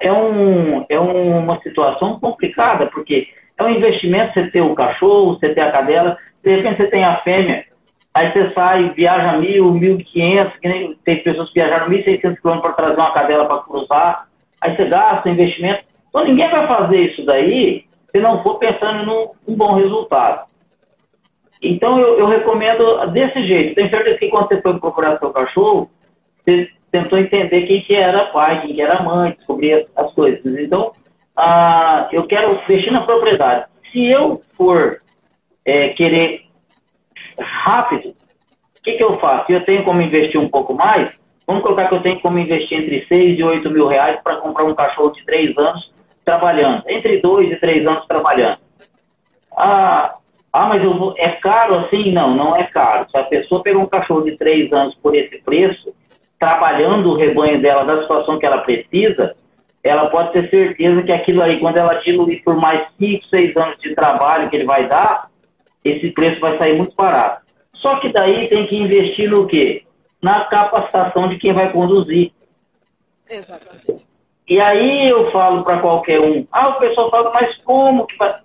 [0.01, 3.27] é, um, é uma situação complicada, porque
[3.57, 7.03] é um investimento você ter o cachorro, você ter a cadela, de repente você tem
[7.03, 7.65] a fêmea,
[8.13, 10.57] aí você sai, viaja mil, mil quinhentos,
[11.03, 14.27] tem pessoas que viajaram mil seiscentos quilômetros para trazer uma cadela para cruzar,
[14.61, 15.83] aí você gasta investimento.
[16.09, 20.47] Então ninguém vai fazer isso daí se não for pensando num, num bom resultado.
[21.61, 23.75] Então eu, eu, recomendo desse jeito.
[23.75, 25.89] Tenho certeza que quando você foi procurar seu cachorro,
[26.43, 30.45] você tentou entender quem que era pai, quem que era mãe, descobrir as, as coisas.
[30.45, 30.93] Então,
[31.35, 33.65] ah, eu quero investir na propriedade.
[33.91, 35.01] Se eu for
[35.65, 36.45] é, querer
[37.39, 39.51] rápido, o que, que eu faço?
[39.51, 41.17] Eu tenho como investir um pouco mais?
[41.45, 44.63] Vamos colocar que eu tenho como investir entre 6 e 8 mil reais para comprar
[44.65, 45.91] um cachorro de 3 anos
[46.23, 46.83] trabalhando.
[46.87, 48.59] Entre 2 e 3 anos trabalhando.
[49.57, 50.18] Ah,
[50.51, 52.11] ah, mas eu vou, é caro assim?
[52.11, 53.07] Não, não é caro.
[53.09, 55.93] Se a pessoa pegar um cachorro de três anos por esse preço,
[56.39, 59.35] trabalhando o rebanho dela da situação que ela precisa,
[59.83, 63.77] ela pode ter certeza que aquilo aí, quando ela diluir por mais 5, 6 anos
[63.79, 65.29] de trabalho que ele vai dar,
[65.83, 67.45] esse preço vai sair muito barato.
[67.75, 69.83] Só que daí tem que investir no quê?
[70.21, 72.31] Na capacitação de quem vai conduzir.
[73.29, 74.03] Exatamente.
[74.47, 78.35] E aí eu falo para qualquer um, ah, o pessoal fala, mas como que vai?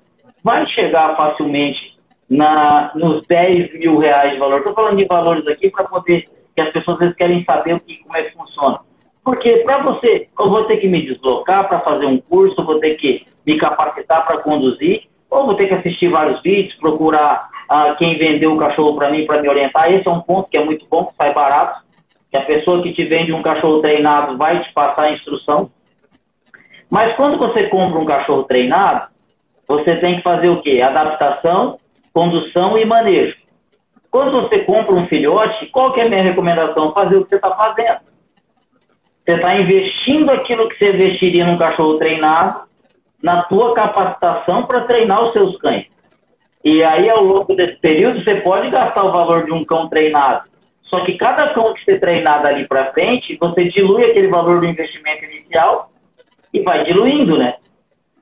[0.42, 1.93] Vai chegar facilmente
[2.28, 4.58] na, nos 10 mil reais de valor.
[4.58, 7.96] Estou falando de valores aqui para poder, que as pessoas vezes querem saber o que,
[8.02, 8.80] como é que funciona.
[9.24, 12.94] Porque para você, eu vou ter que me deslocar para fazer um curso, vou ter
[12.96, 18.18] que me capacitar para conduzir, ou vou ter que assistir vários vídeos, procurar ah, quem
[18.18, 19.90] vendeu o cachorro para mim para me orientar.
[19.92, 21.82] Esse é um ponto que é muito bom, que sai barato.
[22.30, 25.70] Que a pessoa que te vende um cachorro treinado vai te passar a instrução.
[26.90, 29.08] Mas quando você compra um cachorro treinado,
[29.66, 30.82] você tem que fazer o quê?
[30.82, 31.78] Adaptação,
[32.14, 33.36] condução e manejo.
[34.10, 36.94] Quando você compra um filhote, qual que é a minha recomendação?
[36.94, 37.98] Fazer o que você está fazendo.
[39.24, 42.62] Você está investindo aquilo que você investiria num cachorro treinado
[43.20, 45.86] na tua capacitação para treinar os seus cães.
[46.64, 50.44] E aí, ao longo desse período, você pode gastar o valor de um cão treinado.
[50.84, 54.66] Só que cada cão que você treinar dali para frente, você dilui aquele valor do
[54.66, 55.90] investimento inicial
[56.52, 57.56] e vai diluindo, né?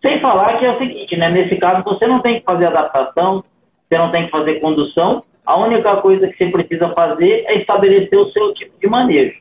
[0.00, 1.28] Sem falar que é o seguinte, né?
[1.30, 3.44] Nesse caso, você não tem que fazer adaptação,
[3.92, 5.22] você não tem que fazer condução.
[5.44, 9.38] A única coisa que você precisa fazer é estabelecer o seu tipo de manejo.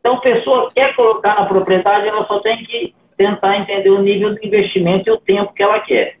[0.00, 4.46] Então, pessoa quer colocar na propriedade, ela só tem que tentar entender o nível de
[4.46, 6.16] investimento e o tempo que ela quer.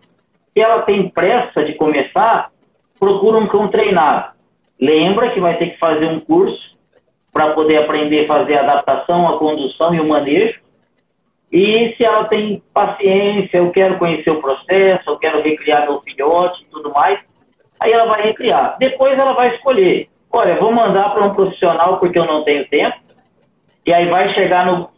[0.52, 2.50] Se ela tem pressa de começar,
[2.98, 4.34] procura um cão treinado.
[4.78, 6.76] Lembra que vai ter que fazer um curso
[7.32, 10.58] para poder aprender a fazer a adaptação, a condução e o manejo.
[11.50, 16.62] E se ela tem paciência, eu quero conhecer o processo, eu quero recriar meu filhote
[16.62, 17.20] e tudo mais,
[17.80, 18.76] aí ela vai recriar.
[18.78, 20.08] Depois ela vai escolher.
[20.32, 22.96] Olha, vou mandar para um profissional porque eu não tenho tempo.
[23.86, 24.90] E aí vai chegar no,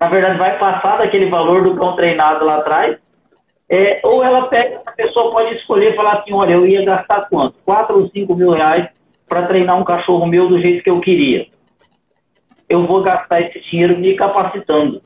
[0.00, 2.98] Na verdade, vai passar daquele valor do cão treinado lá atrás.
[3.68, 7.54] É, ou ela pega, a pessoa pode escolher falar assim, olha, eu ia gastar quanto?
[7.64, 8.88] 4 ou 5 mil reais
[9.26, 11.46] para treinar um cachorro meu do jeito que eu queria.
[12.68, 15.00] Eu vou gastar esse dinheiro me capacitando.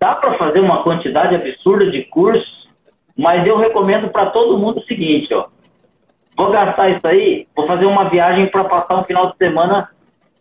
[0.00, 2.55] Dá para fazer uma quantidade absurda de cursos,
[3.16, 5.46] mas eu recomendo para todo mundo o seguinte, ó.
[6.36, 9.88] Vou gastar isso aí, vou fazer uma viagem para passar um final de semana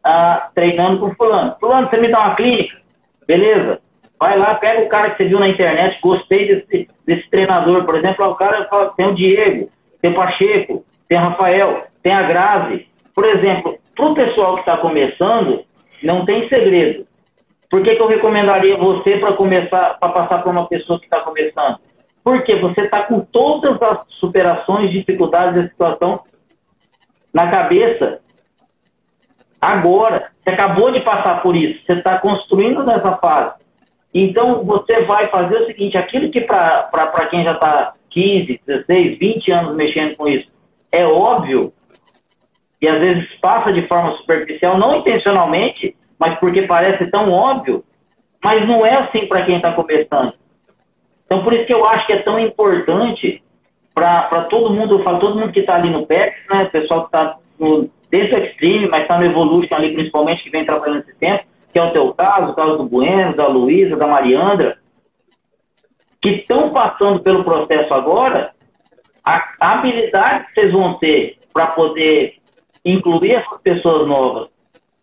[0.03, 1.55] ah, treinando com fulano.
[1.59, 2.77] Fulano, você me dá uma clínica?
[3.25, 3.79] Beleza.
[4.19, 7.85] Vai lá, pega o cara que você viu na internet, gostei desse, desse treinador.
[7.85, 9.69] Por exemplo, o cara fala, tem o Diego,
[10.01, 12.87] tem o Pacheco, tem o Rafael, tem a Grazi.
[13.13, 15.63] Por exemplo, para o pessoal que está começando,
[16.03, 17.05] não tem segredo.
[17.69, 21.21] Por que, que eu recomendaria você para começar, para passar para uma pessoa que está
[21.21, 21.79] começando?
[22.25, 26.23] Porque você está com todas as superações, dificuldades da situação
[27.31, 28.19] na cabeça.
[29.61, 33.63] Agora, você acabou de passar por isso, você está construindo nessa fase.
[34.11, 39.51] Então, você vai fazer o seguinte: aquilo que para quem já está 15, 16, 20
[39.51, 40.49] anos mexendo com isso,
[40.91, 41.71] é óbvio,
[42.81, 47.83] e às vezes passa de forma superficial, não intencionalmente, mas porque parece tão óbvio,
[48.43, 50.33] mas não é assim para quem está começando.
[51.25, 53.43] Então, por isso que eu acho que é tão importante
[53.93, 57.01] para todo mundo, eu falo, todo mundo que está ali no PEX, né, o pessoal
[57.01, 57.37] que está
[58.11, 61.79] dentro do Extreme, mas está no Evolution ali principalmente, que vem trabalhando esse tempo, que
[61.79, 64.77] é o teu caso, o caso do Bueno, da Luísa, da Mariandra,
[66.21, 68.51] que estão passando pelo processo agora,
[69.23, 72.35] a, a habilidade que vocês vão ter para poder
[72.83, 74.49] incluir essas pessoas novas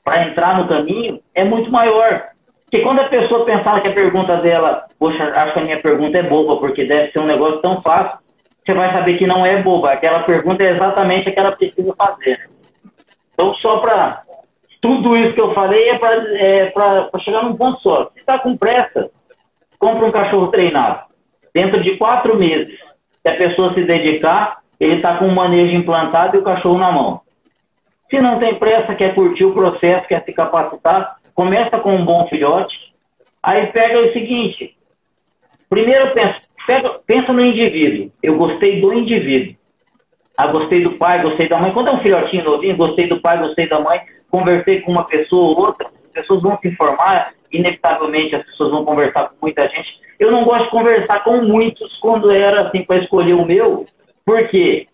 [0.04, 2.31] para entrar no caminho é muito maior.
[2.72, 6.16] Porque quando a pessoa pensar que a pergunta dela, poxa, acho que a minha pergunta
[6.16, 8.18] é boba, porque deve ser um negócio tão fácil,
[8.64, 9.92] você vai saber que não é boba.
[9.92, 12.48] Aquela pergunta é exatamente a que ela precisa fazer.
[13.34, 14.22] Então, só para.
[14.80, 16.72] Tudo isso que eu falei é para é
[17.22, 18.06] chegar num ponto só.
[18.14, 19.10] Se está com pressa,
[19.78, 21.02] compra um cachorro treinado.
[21.54, 22.74] Dentro de quatro meses,
[23.20, 26.90] se a pessoa se dedicar, ele está com o manejo implantado e o cachorro na
[26.90, 27.20] mão.
[28.08, 32.26] Se não tem pressa, quer curtir o processo, quer se capacitar, começa com um bom
[32.28, 32.74] filhote.
[33.42, 34.76] Aí pega o seguinte:
[35.68, 38.10] primeiro pensa, pensa no indivíduo.
[38.22, 39.56] Eu gostei do indivíduo.
[40.36, 41.72] Ah, gostei do pai, gostei da mãe.
[41.72, 45.50] Quando é um filhotinho novinho, gostei do pai, gostei da mãe, conversei com uma pessoa
[45.50, 50.00] ou outra, as pessoas vão se informar, inevitavelmente as pessoas vão conversar com muita gente.
[50.18, 53.84] Eu não gosto de conversar com muitos quando era assim para escolher o meu,
[54.24, 54.86] porque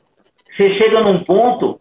[0.56, 1.80] você chega num ponto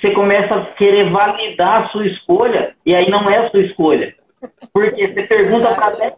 [0.00, 4.14] você começa a querer validar a sua escolha e aí não é a sua escolha.
[4.72, 6.14] Porque você pergunta para 10,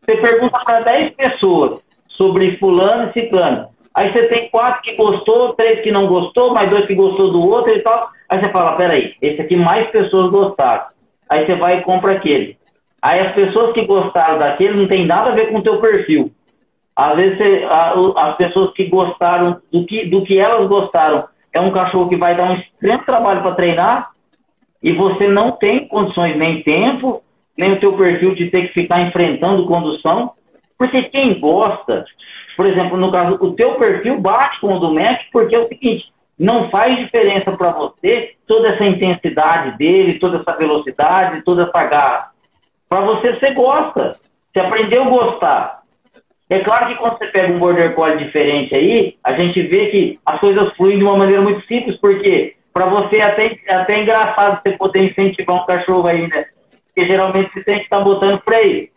[0.00, 3.68] você pergunta para 10 pessoas sobre fulano e ciclano.
[3.94, 7.46] Aí você tem quatro que gostou, três que não gostou, mais dois que gostou do
[7.46, 8.10] outro e tal.
[8.28, 10.86] Aí você fala, peraí, esse aqui mais pessoas gostaram.
[11.28, 12.56] Aí você vai e compra aquele.
[13.02, 16.30] Aí as pessoas que gostaram daquele não tem nada a ver com o teu perfil.
[16.96, 21.60] Às vezes você, a, as pessoas que gostaram do que, do que elas gostaram é
[21.60, 24.10] um cachorro que vai dar um extremo trabalho para treinar
[24.82, 27.22] e você não tem condições nem tempo,
[27.56, 30.32] nem o teu perfil de ter que ficar enfrentando condução,
[30.78, 32.04] porque quem gosta,
[32.56, 35.68] por exemplo, no caso, o teu perfil bate com o do Mac, porque é o
[35.68, 41.84] seguinte, não faz diferença para você toda essa intensidade dele, toda essa velocidade, toda essa
[41.84, 42.30] garra.
[42.88, 44.12] Para você, você gosta.
[44.52, 45.77] Você aprendeu a gostar.
[46.50, 50.20] É claro que quando você pega um border collie diferente aí, a gente vê que
[50.24, 54.00] as coisas fluem de uma maneira muito simples, porque para você é até, é até
[54.00, 56.46] engraçado você poder incentivar um cachorro aí, né?
[56.86, 58.88] Porque geralmente você tem que estar tá botando freio.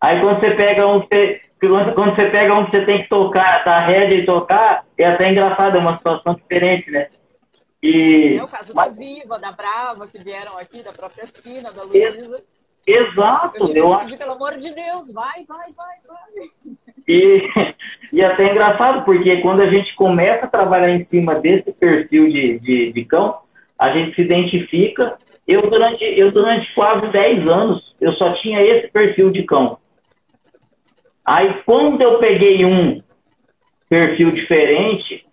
[0.00, 3.64] Aí quando você pega um você, quando você pega um que você tem que tocar,
[3.64, 7.08] dar rédea e tocar, é até engraçado, é uma situação diferente, né?
[7.82, 8.38] E...
[8.38, 12.42] É o caso da Viva, da Brava, que vieram aqui, da própria Sina, da Luísa.
[12.86, 13.56] Exato.
[13.58, 14.16] Eu, eu acho...
[14.16, 16.48] pelo amor de Deus, vai, vai, vai, vai.
[17.06, 17.42] E,
[18.12, 22.28] e até é engraçado, porque quando a gente começa a trabalhar em cima desse perfil
[22.28, 23.38] de, de, de cão,
[23.78, 25.16] a gente se identifica.
[25.46, 29.78] Eu durante, eu, durante quase 10 anos, eu só tinha esse perfil de cão.
[31.24, 33.02] Aí, quando eu peguei um
[33.88, 35.24] perfil diferente,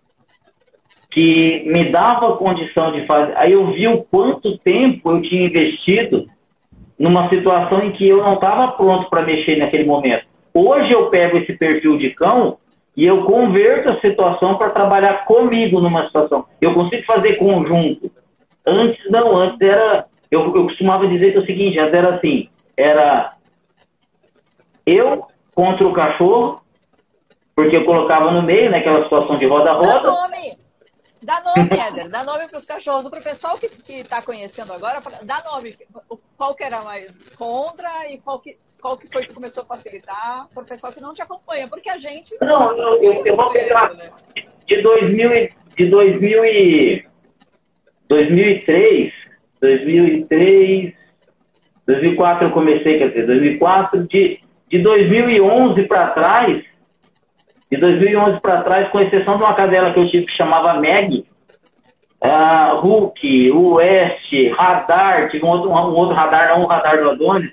[1.12, 6.26] que me dava condição de fazer, aí eu vi o quanto tempo eu tinha investido
[6.98, 10.31] numa situação em que eu não estava pronto para mexer naquele momento.
[10.54, 12.58] Hoje eu pego esse perfil de cão
[12.96, 16.46] e eu converto a situação para trabalhar comigo numa situação.
[16.60, 18.12] Eu consigo fazer conjunto.
[18.66, 20.06] Antes não, antes era.
[20.30, 23.34] Eu, eu costumava dizer que é o seguinte, antes era assim, era
[24.86, 26.62] eu contra o cachorro,
[27.56, 30.00] porque eu colocava no meio, naquela né, situação de roda-roda.
[30.00, 30.62] Dá nome!
[31.24, 33.08] Dá nome, Éder, dá nome para os cachorros.
[33.08, 35.78] Para o pessoal que está conhecendo agora, dá nome.
[36.36, 40.48] Qual que era mais contra e qual que, qual que foi que começou a facilitar
[40.54, 42.36] para o pessoal que não te acompanha, porque a gente.
[42.42, 44.10] Não, eu, eu, eu vou pegar né?
[44.68, 47.06] de 2000 de 2000 e
[48.10, 49.14] 2003,
[49.62, 50.94] 2003,
[51.88, 54.42] 2004 eu comecei, quer dizer, 2004 de
[54.72, 56.64] de 2011 para trás,
[57.70, 61.26] de 2011 para trás, com exceção de uma cadela que eu tive que chamava Meg,
[62.24, 67.52] uh, Hulk, West, Radar, tive um outro, um outro radar, não o radar do Adonis,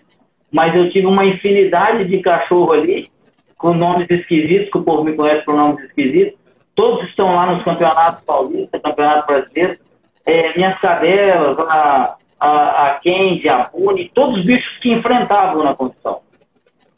[0.50, 3.10] mas eu tive uma infinidade de cachorro ali,
[3.56, 6.38] com nomes esquisitos, que o povo me conhece por nomes esquisitos.
[6.74, 9.78] Todos estão lá nos campeonatos paulistas, campeonatos brasileiros.
[10.24, 15.74] É, minhas cadelas, a, a, a Kendi, a Puni, todos os bichos que enfrentavam na
[15.74, 16.20] condição.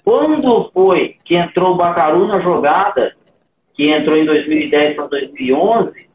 [0.04, 3.14] Quando foi que entrou o Bacaru na jogada,
[3.74, 6.08] que entrou em 2010 para 2011,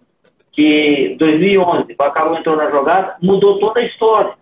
[0.52, 4.34] que 2011 o Bacaru entrou na jogada, mudou toda a história.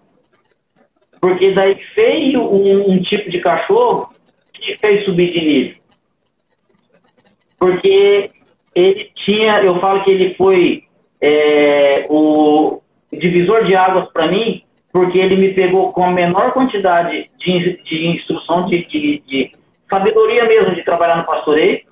[1.24, 4.10] Porque daí veio um, um tipo de cachorro
[4.54, 5.76] que fez subir de nível.
[7.58, 8.30] Porque
[8.76, 10.84] ele tinha, eu falo que ele foi
[11.22, 17.30] é, o divisor de águas para mim, porque ele me pegou com a menor quantidade
[17.40, 19.52] de, de instrução, de, de, de,
[19.90, 21.84] sabedoria mesmo de trabalhar no pastoreio.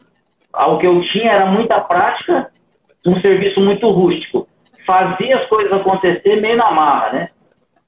[0.54, 2.52] O que eu tinha era muita prática,
[3.08, 4.46] um serviço muito rústico.
[4.86, 7.30] Fazia as coisas acontecer meio na marra, né?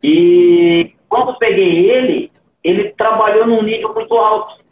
[0.02, 2.32] E quando peguei ele,
[2.64, 4.64] ele trabalhou num nível muito alto.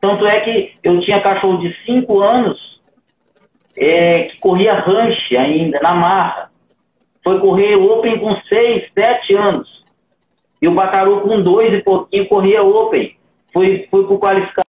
[0.00, 2.80] Tanto é que eu tinha cachorro de 5 anos
[3.76, 6.50] é, que corria ranche ainda, na marra
[7.22, 9.84] foi correr Open com 6, 7 anos.
[10.60, 13.16] E o Bacaru com 2 e pouquinho corria Open.
[13.52, 14.67] Foi, foi por qualificar.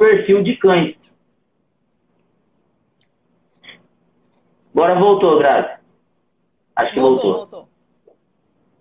[0.00, 0.96] Perfil de cães.
[4.74, 5.68] Agora voltou, Grazi.
[6.74, 7.34] Acho que voltou.
[7.34, 7.68] Voltou.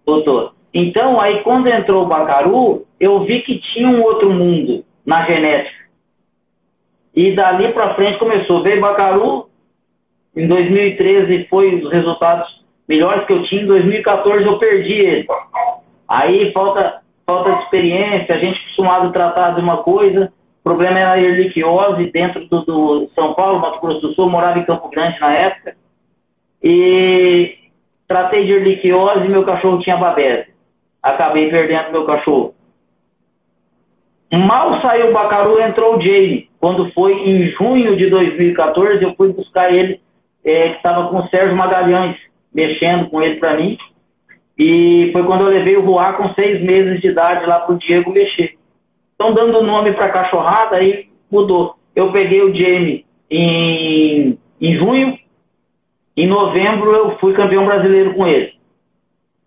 [0.05, 0.53] voltou.
[0.73, 5.89] Então, aí quando entrou o Bacaru, eu vi que tinha um outro mundo na genética.
[7.13, 8.63] E dali para frente começou.
[8.63, 9.49] Veio Bacaru,
[10.33, 15.27] em 2013 foi os resultados melhores que eu tinha, em 2014 eu perdi ele.
[16.07, 20.99] Aí falta, falta de experiência, a gente acostumado a tratar de uma coisa, o problema
[20.99, 24.89] era a erliquiose dentro do, do São Paulo, Mato Grosso do Sul, morava em Campo
[24.89, 25.75] Grande na época.
[26.61, 27.57] E
[28.07, 30.49] tratei de erliquiose e meu cachorro tinha babese.
[31.01, 32.53] Acabei perdendo meu cachorro.
[34.31, 36.49] Mal saiu o Bacaru, entrou o Jane.
[36.59, 39.99] Quando foi em junho de 2014, eu fui buscar ele,
[40.43, 42.17] é, que estava com o Sérgio Magalhães,
[42.53, 43.77] mexendo com ele para mim.
[44.57, 48.11] E foi quando eu levei o Ruá com seis meses de idade lá pro Diego
[48.11, 48.58] mexer.
[49.19, 51.75] Então, dando nome pra cachorrada, aí mudou.
[51.93, 55.19] Eu peguei o Jamie em, em junho,
[56.15, 58.53] em novembro eu fui campeão brasileiro com ele.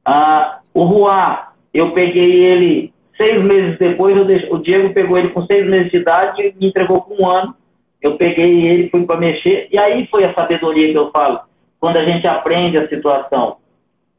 [0.04, 4.14] Ah, o Ruá, eu peguei ele seis meses depois,
[4.50, 7.54] o Diego pegou ele com seis meses de idade e me entregou com um ano.
[8.02, 11.40] Eu peguei ele, fui para mexer, e aí foi a sabedoria que eu falo,
[11.80, 13.56] quando a gente aprende a situação.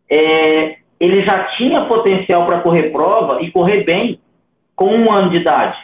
[0.10, 4.20] É, ele já tinha potencial para correr prova e correr bem
[4.76, 5.78] com um ano de idade.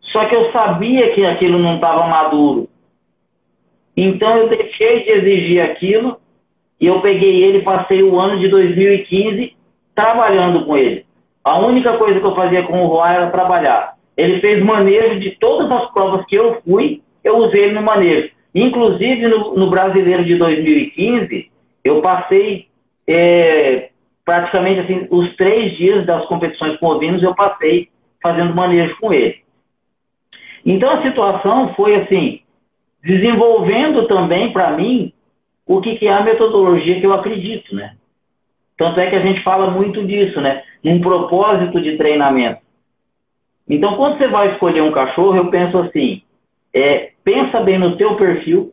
[0.00, 2.68] Só que eu sabia que aquilo não estava maduro.
[3.96, 6.18] Então eu deixei de exigir aquilo
[6.80, 9.56] e eu peguei ele e passei o ano de 2015
[9.94, 11.04] trabalhando com ele.
[11.42, 13.94] A única coisa que eu fazia com o Roy era trabalhar.
[14.16, 18.30] Ele fez manejo de todas as provas que eu fui, eu usei ele no manejo.
[18.54, 21.50] Inclusive no, no brasileiro de 2015,
[21.84, 22.68] eu passei
[23.06, 23.90] é,
[24.24, 27.88] praticamente assim, os três dias das competições com ovinos eu passei
[28.22, 29.42] fazendo manejo com ele.
[30.64, 32.40] Então a situação foi assim,
[33.02, 35.12] desenvolvendo também para mim
[35.66, 37.96] o que, que é a metodologia que eu acredito, né?
[38.76, 40.62] Tanto é que a gente fala muito disso, né?
[40.84, 42.60] Um propósito de treinamento.
[43.68, 46.22] Então, quando você vai escolher um cachorro, eu penso assim:
[46.74, 48.72] é, pensa bem no teu perfil.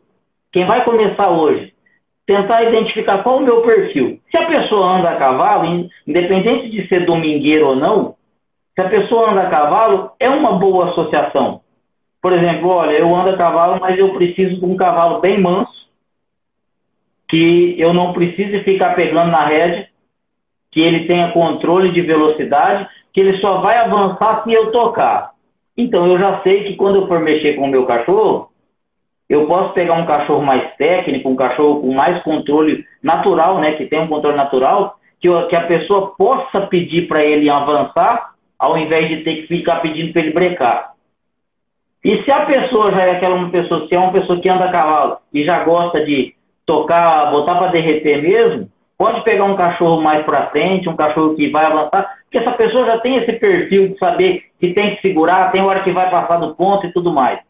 [0.52, 1.72] Quem vai começar hoje,
[2.26, 4.20] tentar identificar qual o meu perfil.
[4.30, 8.14] Se a pessoa anda a cavalo, independente de ser domingueiro ou não,
[8.74, 11.60] se a pessoa anda a cavalo, é uma boa associação.
[12.20, 15.90] Por exemplo, olha, eu ando a cavalo, mas eu preciso de um cavalo bem manso,
[17.28, 19.88] que eu não precise ficar pegando na rédea,
[20.70, 25.32] que ele tenha controle de velocidade, que ele só vai avançar se eu tocar.
[25.76, 28.51] Então eu já sei que quando eu for mexer com o meu cachorro,
[29.28, 33.86] eu posso pegar um cachorro mais técnico, um cachorro com mais controle natural, né, que
[33.86, 39.08] tem um controle natural, que, que a pessoa possa pedir para ele avançar, ao invés
[39.08, 40.92] de ter que ficar pedindo para ele brecar.
[42.04, 44.64] E se a pessoa já é aquela uma pessoa, se é uma pessoa que anda
[44.64, 46.34] a cavalo e já gosta de
[46.66, 48.68] tocar, botar para derreter mesmo,
[48.98, 52.86] pode pegar um cachorro mais para frente, um cachorro que vai avançar, porque essa pessoa
[52.86, 56.38] já tem esse perfil de saber que tem que segurar, tem hora que vai passar
[56.38, 57.40] do ponto e tudo mais.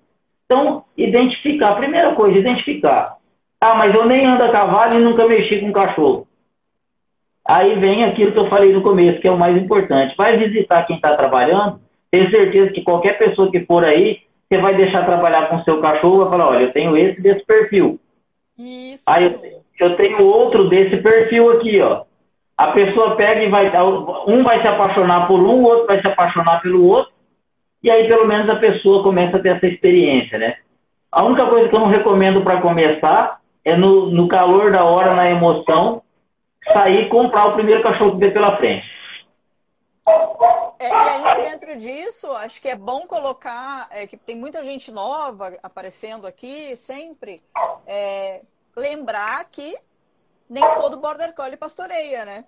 [0.44, 1.76] Então, identificar.
[1.76, 3.16] Primeira coisa, identificar.
[3.60, 6.26] Ah, mas eu nem ando a cavalo e nunca mexi com cachorro.
[7.46, 10.16] Aí vem aquilo que eu falei no começo, que é o mais importante.
[10.16, 11.80] Vai visitar quem está trabalhando,
[12.10, 16.18] tenho certeza que qualquer pessoa que for aí, você vai deixar trabalhar com seu cachorro,
[16.18, 17.98] vai falar, olha, eu tenho esse desse perfil.
[18.58, 19.04] Isso.
[19.08, 22.02] Aí eu, eu tenho outro desse perfil aqui, ó.
[22.56, 23.72] A pessoa pega e vai,
[24.28, 27.11] um vai se apaixonar por um, o outro vai se apaixonar pelo outro,
[27.82, 30.56] e aí, pelo menos, a pessoa começa a ter essa experiência, né?
[31.10, 35.14] A única coisa que eu não recomendo para começar é no, no calor da hora,
[35.14, 36.02] na emoção,
[36.72, 38.86] sair e comprar o primeiro cachorro que vê pela frente.
[40.78, 44.90] É, e aí, dentro disso, acho que é bom colocar, é, que tem muita gente
[44.90, 47.42] nova aparecendo aqui sempre,
[47.86, 48.42] é,
[48.76, 49.76] lembrar que
[50.48, 52.44] nem todo Border Collie pastoreia, né?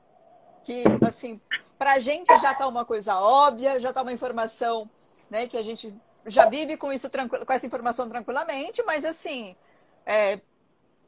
[0.65, 1.41] Que, assim,
[1.79, 4.89] pra gente já tá uma coisa óbvia, já tá uma informação
[5.35, 5.49] né?
[5.49, 5.93] Que a gente
[6.27, 9.57] já vive com isso com essa informação tranquilamente, mas assim,
[10.07, 10.39] é,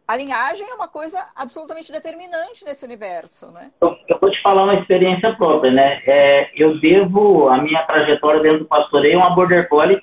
[0.06, 3.70] a linhagem é uma coisa absolutamente determinante nesse universo, né?
[3.80, 6.02] Eu, eu vou te falar uma experiência própria, né?
[6.06, 10.02] É, eu devo a minha trajetória dentro do pastoreio uma border collie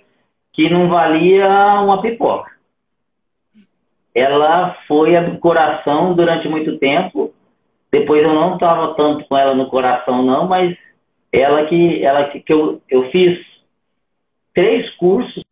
[0.53, 1.47] que não valia
[1.81, 2.51] uma pipoca.
[4.15, 7.33] Ela foi a do coração durante muito tempo.
[7.91, 10.77] Depois eu não estava tanto com ela no coração não, mas
[11.31, 13.52] ela que ela que, que eu, eu fiz
[14.53, 15.43] três cursos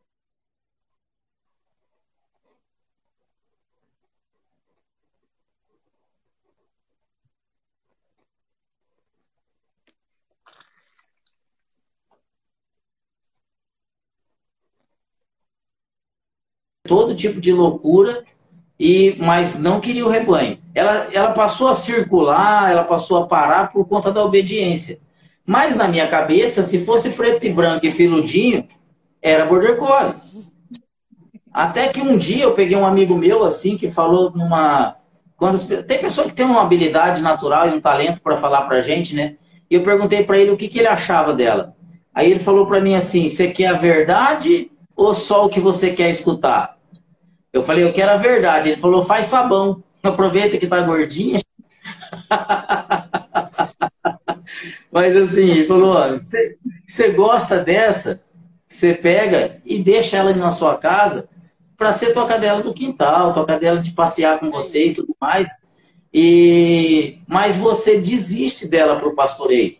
[16.91, 18.23] todo tipo de loucura
[18.77, 20.57] e mas não queria o rebanho.
[20.75, 24.99] Ela, ela passou a circular, ela passou a parar por conta da obediência.
[25.45, 28.67] Mas na minha cabeça, se fosse preto e branco e filudinho,
[29.21, 30.15] era border collie.
[31.53, 34.95] Até que um dia eu peguei um amigo meu assim que falou numa
[35.35, 39.15] quando tem pessoa que tem uma habilidade natural e um talento para falar pra gente,
[39.15, 39.35] né?
[39.69, 41.75] E eu perguntei para ele o que, que ele achava dela.
[42.13, 45.91] Aí ele falou para mim assim: "Você quer a verdade ou só o que você
[45.91, 46.77] quer escutar?"
[47.51, 48.69] Eu falei: "Eu quero a verdade".
[48.69, 49.83] Ele falou: "Faz sabão.
[50.03, 51.41] Aproveita que tá gordinha".
[54.91, 58.21] Mas assim, ele falou: "Você gosta dessa?"
[58.71, 61.27] Você pega e deixa ela na sua casa
[61.75, 65.49] para ser tua cadela do quintal, tua cadela de passear com você e tudo mais.
[66.13, 69.75] e mas você desiste dela para o pastoreio.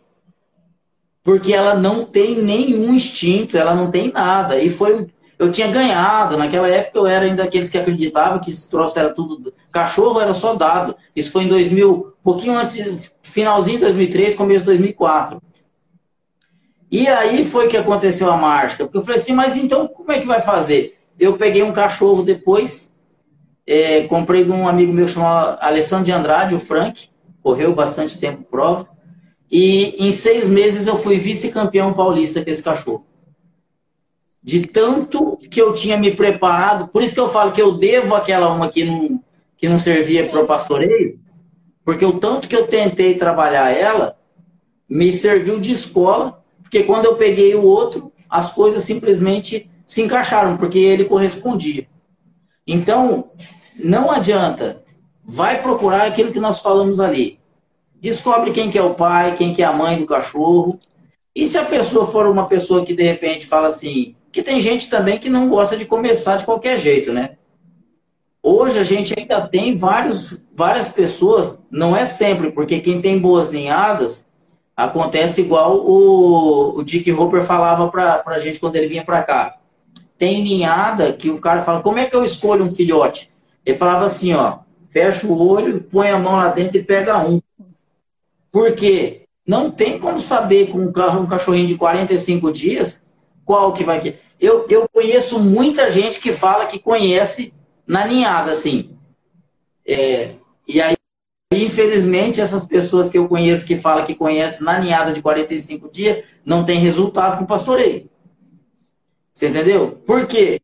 [1.22, 4.60] Porque ela não tem nenhum instinto, ela não tem nada.
[4.60, 5.06] E foi
[5.38, 9.08] eu tinha ganhado, naquela época eu era ainda aqueles que acreditavam que esse troço era
[9.08, 9.54] tudo.
[9.72, 10.94] Cachorro era só dado.
[11.16, 15.40] Isso foi em 2000, pouquinho antes, finalzinho de 2003, começo de 2004.
[16.92, 18.76] E aí foi que aconteceu a marcha.
[18.84, 20.98] Porque eu falei assim, mas então como é que vai fazer?
[21.18, 22.94] Eu peguei um cachorro depois,
[23.66, 27.08] é, comprei de um amigo meu chamado Alessandro de Andrade, o Frank,
[27.42, 28.86] correu bastante tempo prova.
[29.50, 33.06] E em seis meses eu fui vice-campeão paulista com esse cachorro
[34.42, 36.88] de tanto que eu tinha me preparado.
[36.88, 39.22] Por isso que eu falo que eu devo aquela uma que não,
[39.56, 41.20] que não servia para o pastoreio,
[41.84, 44.18] porque o tanto que eu tentei trabalhar ela
[44.88, 46.41] me serviu de escola,
[46.72, 51.86] porque quando eu peguei o outro, as coisas simplesmente se encaixaram, porque ele correspondia.
[52.66, 53.26] Então,
[53.78, 54.82] não adianta,
[55.22, 57.38] vai procurar aquilo que nós falamos ali.
[58.00, 60.80] Descobre quem que é o pai, quem que é a mãe do cachorro.
[61.36, 64.88] E se a pessoa for uma pessoa que de repente fala assim, que tem gente
[64.88, 67.36] também que não gosta de começar de qualquer jeito, né?
[68.42, 73.50] Hoje a gente ainda tem vários, várias pessoas, não é sempre, porque quem tem boas
[73.50, 74.31] ninhadas,
[74.76, 79.58] acontece igual o, o Dick Hopper falava para a gente quando ele vinha para cá.
[80.16, 83.30] Tem ninhada que o cara fala, como é que eu escolho um filhote?
[83.64, 84.58] Ele falava assim, ó,
[84.90, 87.40] fecha o olho, põe a mão lá dentro e pega um.
[88.50, 89.22] Por quê?
[89.46, 93.02] Não tem como saber com um cachorrinho de 45 dias
[93.44, 94.16] qual que vai.
[94.40, 97.52] Eu, eu conheço muita gente que fala que conhece
[97.86, 98.96] na ninhada, assim.
[99.86, 100.32] É,
[100.66, 100.96] e aí,
[101.56, 106.24] infelizmente, essas pessoas que eu conheço que falam que conhece na ninhada de 45 dias
[106.44, 108.08] não tem resultado com o pastoreio.
[109.32, 110.00] Você entendeu?
[110.06, 110.60] Por quê?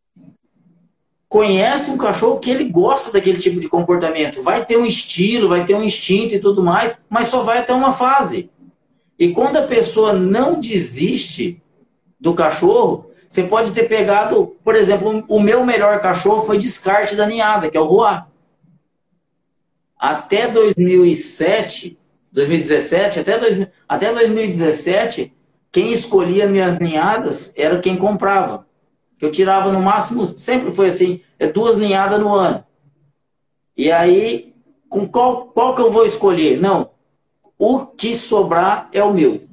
[1.28, 4.43] Conhece um cachorro que ele gosta daquele tipo de comportamento.
[4.43, 7.72] Vai ter um estilo, vai ter um instinto e tudo mais, mas só vai até
[7.72, 8.51] uma fase.
[9.18, 11.61] E quando a pessoa não desiste,
[12.20, 17.26] do cachorro, você pode ter pegado, por exemplo, o meu melhor cachorro foi descarte da
[17.26, 18.26] ninhada, que é o Roá.
[19.99, 21.99] Até 2007,
[22.30, 25.34] 2017, até, até 2017,
[25.72, 28.66] quem escolhia minhas ninhadas era quem comprava.
[29.20, 32.64] Eu tirava no máximo, sempre foi assim, é duas ninhadas no ano.
[33.76, 34.55] E aí,
[34.88, 36.61] com qual, qual que eu vou escolher?
[36.61, 36.90] Não,
[37.59, 39.49] o que sobrar é o meu.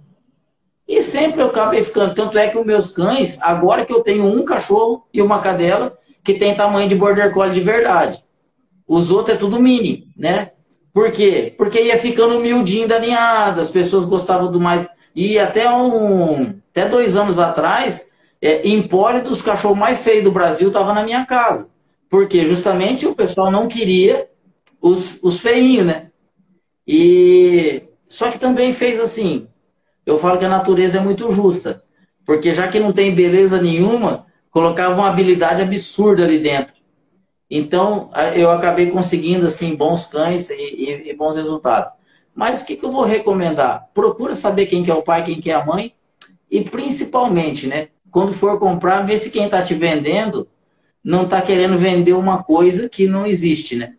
[0.87, 2.13] E sempre eu acabei ficando.
[2.13, 5.97] Tanto é que os meus cães, agora que eu tenho um cachorro e uma cadela,
[6.23, 8.24] que tem tamanho de border collie de verdade.
[8.87, 10.51] Os outros é tudo mini, né?
[10.93, 11.53] Por quê?
[11.57, 14.87] Porque ia ficando humildinho da ninhada, as pessoas gostavam do mais.
[15.15, 16.55] E até um.
[16.71, 18.07] Até dois anos atrás,
[18.41, 21.69] é, Empório dos cachorros mais feios do Brasil estava na minha casa.
[22.09, 24.27] Porque justamente o pessoal não queria
[24.81, 26.11] os, os feinhos, né?
[26.87, 27.83] E.
[28.07, 29.47] Só que também fez assim,
[30.05, 31.83] eu falo que a natureza é muito justa.
[32.25, 36.75] Porque já que não tem beleza nenhuma, colocava uma habilidade absurda ali dentro.
[37.49, 41.91] Então, eu acabei conseguindo assim bons cães e, e, e bons resultados.
[42.33, 43.89] Mas o que, que eu vou recomendar?
[43.93, 45.93] Procura saber quem que é o pai, quem que é a mãe.
[46.49, 47.89] E principalmente, né?
[48.11, 50.47] Quando for comprar, vê se quem está te vendendo
[51.03, 53.95] não está querendo vender uma coisa que não existe, né?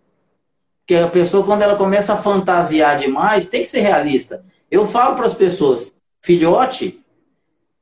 [0.81, 4.45] Porque a pessoa, quando ela começa a fantasiar demais, tem que ser realista.
[4.71, 7.03] Eu falo para as pessoas, filhote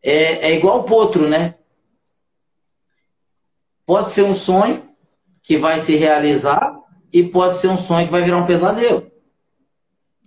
[0.02, 1.54] é, é igual potro, né?
[3.86, 4.83] Pode ser um sonho
[5.44, 6.76] que vai se realizar
[7.12, 9.06] e pode ser um sonho que vai virar um pesadelo.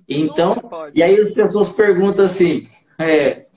[0.07, 0.55] Então,
[0.95, 3.47] e aí as pessoas perguntam assim, é,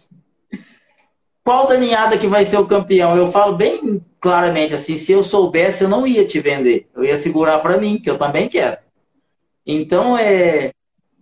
[1.45, 3.17] qual da ninhada que vai ser o campeão?
[3.17, 6.89] Eu falo bem claramente assim, se eu soubesse, eu não ia te vender.
[6.95, 8.79] Eu ia segurar para mim, que eu também quero.
[9.65, 10.73] Então, é,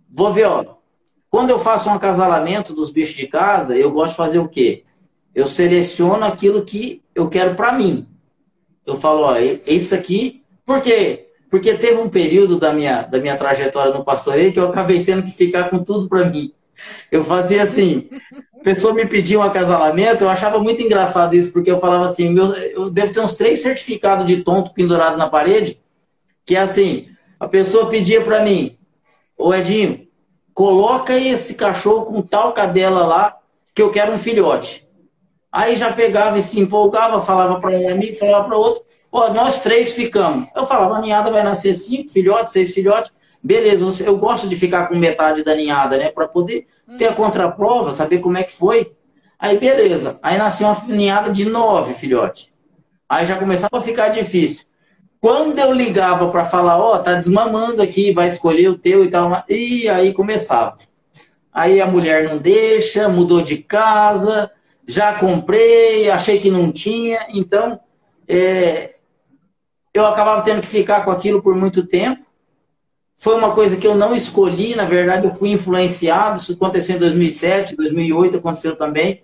[0.09, 0.65] vou ver, ó,
[1.29, 4.83] quando eu faço um acasalamento dos bichos de casa, eu gosto de fazer o quê?
[5.35, 8.07] Eu seleciono aquilo que eu quero para mim.
[8.89, 9.35] Eu falo, ó,
[9.67, 10.43] isso aqui.
[10.65, 11.27] Por quê?
[11.49, 15.23] Porque teve um período da minha, da minha trajetória no pastoreio que eu acabei tendo
[15.23, 16.53] que ficar com tudo para mim.
[17.11, 18.09] Eu fazia assim,
[18.59, 22.29] a pessoa me pedia um acasalamento, eu achava muito engraçado isso, porque eu falava assim,
[22.29, 25.79] meu, eu devo ter uns três certificados de tonto pendurado na parede,
[26.45, 27.09] que é assim,
[27.39, 28.77] a pessoa pedia para mim,
[29.37, 30.07] ô Edinho,
[30.53, 33.37] coloca esse cachorro com tal cadela lá,
[33.75, 34.88] que eu quero um filhote.
[35.51, 39.61] Aí já pegava e se empolgava, falava para um amigo, falava para outro, ó, nós
[39.61, 40.47] três ficamos.
[40.55, 43.11] Eu falava, a ninhada vai nascer cinco filhotes, seis filhotes.
[43.41, 46.11] Beleza, eu gosto de ficar com metade da ninhada, né?
[46.11, 48.91] Para poder ter a contraprova, saber como é que foi.
[49.39, 50.19] Aí, beleza.
[50.21, 52.49] Aí nasceu uma ninhada de nove filhotes.
[53.07, 54.65] Aí já começava a ficar difícil.
[55.21, 59.09] Quando eu ligava para falar, ó, oh, tá desmamando aqui, vai escolher o teu e
[59.09, 60.77] tal, e aí começava.
[61.51, 64.51] Aí a mulher não deixa, mudou de casa,
[64.89, 67.79] já comprei, achei que não tinha, então
[68.27, 68.95] é,
[69.93, 72.25] eu acabava tendo que ficar com aquilo por muito tempo.
[73.15, 76.99] Foi uma coisa que eu não escolhi, na verdade eu fui influenciado, isso aconteceu em
[76.99, 79.21] 2007, 2008 aconteceu também.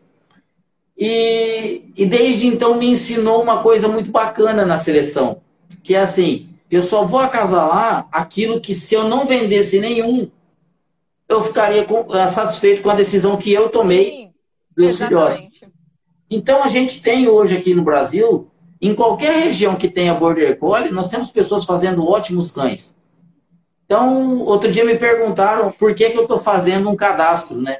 [0.95, 5.41] E, e desde então me ensinou uma coisa muito bacana na seleção,
[5.83, 10.29] que é assim, eu só vou acasalar aquilo que se eu não vendesse nenhum,
[11.27, 14.34] eu ficaria com, uh, satisfeito com a decisão que eu tomei Sim,
[14.75, 15.49] filhotes.
[16.29, 18.49] Então a gente tem hoje aqui no Brasil,
[18.81, 22.95] em qualquer região que tenha Border Collie, nós temos pessoas fazendo ótimos cães.
[23.85, 27.79] Então, outro dia me perguntaram por que, que eu estou fazendo um cadastro, né?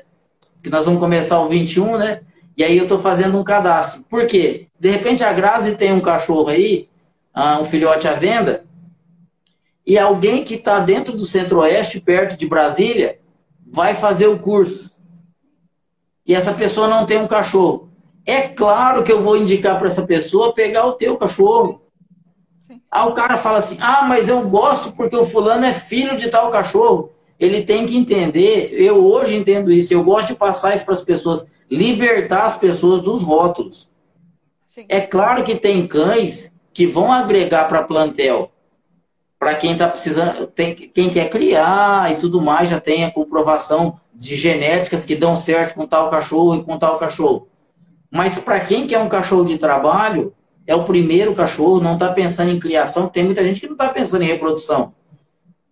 [0.63, 2.21] Que nós vamos começar o 21, né?
[2.55, 4.03] E aí eu estou fazendo um cadastro.
[4.09, 4.67] Por quê?
[4.79, 6.87] De repente a Grazi tem um cachorro aí,
[7.33, 8.63] ah, um filhote à venda,
[9.85, 13.19] e alguém que está dentro do centro-oeste, perto de Brasília,
[13.65, 14.91] vai fazer o curso.
[16.25, 17.89] E essa pessoa não tem um cachorro.
[18.25, 21.81] É claro que eu vou indicar para essa pessoa pegar o teu cachorro.
[22.65, 22.81] Sim.
[22.89, 26.29] Aí o cara fala assim: ah, mas eu gosto porque o fulano é filho de
[26.29, 27.11] tal cachorro.
[27.39, 31.03] Ele tem que entender, eu hoje entendo isso, eu gosto de passar isso para as
[31.03, 33.89] pessoas libertar as pessoas dos rótulos.
[34.65, 34.85] Sim.
[34.87, 38.51] É claro que tem cães que vão agregar para plantel.
[39.37, 43.99] Para quem está precisando, tem, quem quer criar e tudo mais, já tem a comprovação
[44.15, 47.47] de genéticas que dão certo com tal cachorro e com tal cachorro.
[48.09, 50.33] Mas para quem quer um cachorro de trabalho,
[50.65, 53.89] é o primeiro cachorro, não está pensando em criação, tem muita gente que não está
[53.89, 54.93] pensando em reprodução.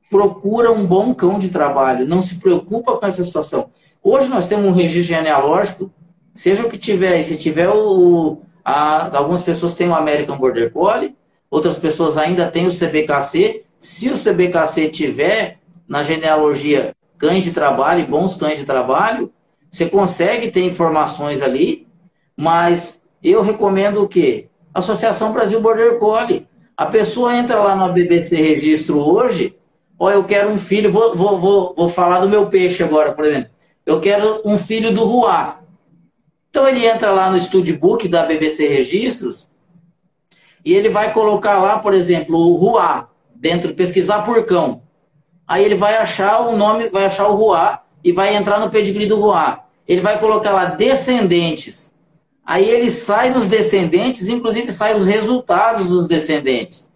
[0.10, 3.70] Procura um bom cão de trabalho, não se preocupa com essa situação.
[4.04, 5.92] Hoje nós temos um registro genealógico,
[6.34, 8.42] seja o que tiver, se tiver o.
[8.64, 11.16] A, algumas pessoas têm o American Border Collie,
[11.50, 13.64] outras pessoas ainda têm o CBKC.
[13.80, 19.32] Se o CBKC tiver na genealogia cães de trabalho e bons cães de trabalho,
[19.70, 21.88] você consegue ter informações ali,
[22.36, 24.50] mas eu recomendo o quê?
[24.74, 26.46] Associação Brasil Border Collie.
[26.76, 29.56] A pessoa entra lá no BBC Registro hoje,
[29.98, 33.24] ó, eu quero um filho, vou, vou, vou, vou falar do meu peixe agora, por
[33.24, 33.50] exemplo.
[33.86, 35.62] Eu quero um filho do Ruá.
[36.50, 39.50] Então ele entra lá no Studbook da BBC Registros
[40.66, 44.82] e ele vai colocar lá, por exemplo, o Ruá, dentro, pesquisar por cão.
[45.48, 49.06] Aí ele vai achar o nome, vai achar o Ruá e vai entrar no pedigree
[49.06, 49.66] do Ruá.
[49.88, 51.94] Ele vai colocar lá descendentes.
[52.46, 56.92] Aí ele sai nos descendentes, inclusive sai os resultados dos descendentes.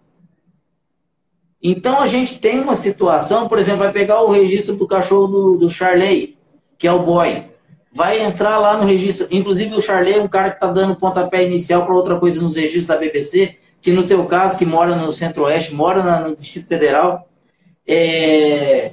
[1.62, 5.58] Então a gente tem uma situação, por exemplo, vai pegar o registro do cachorro do,
[5.58, 6.38] do Charley
[6.78, 7.44] que é o boy,
[7.92, 9.26] vai entrar lá no registro.
[9.30, 12.54] Inclusive o Charley é um cara que está dando pontapé inicial para outra coisa nos
[12.54, 17.28] registros da BBC, que no teu caso, que mora no Centro-Oeste, mora no Distrito Federal,
[17.88, 18.92] é...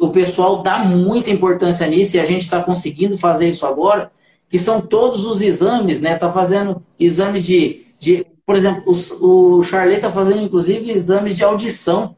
[0.00, 4.10] o pessoal dá muita importância nisso e a gente está conseguindo fazer isso agora,
[4.48, 6.14] que são todos os exames, né?
[6.14, 8.26] Está fazendo exames de, de.
[8.44, 12.16] Por exemplo, o, o Charley está fazendo inclusive exames de audição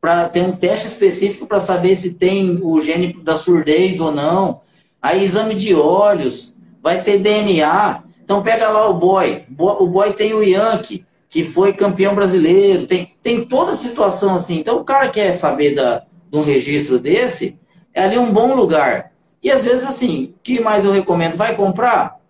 [0.00, 4.60] para ter um teste específico para saber se tem o gene da surdez ou não.
[5.00, 8.02] Aí exame de olhos, vai ter DNA.
[8.24, 9.44] Então pega lá o boy.
[9.56, 12.86] O boy tem o Yankee, que foi campeão brasileiro.
[12.86, 14.58] Tem, tem toda a situação assim.
[14.58, 17.58] Então o cara quer saber da, de um registro desse,
[17.92, 19.12] é ali um bom lugar.
[19.42, 21.36] E às vezes assim, o que mais eu recomendo?
[21.36, 22.20] Vai comprar?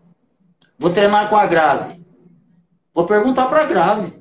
[0.78, 2.00] Vou treinar com a Grazi.
[2.94, 4.14] Vou perguntar para a Grazi.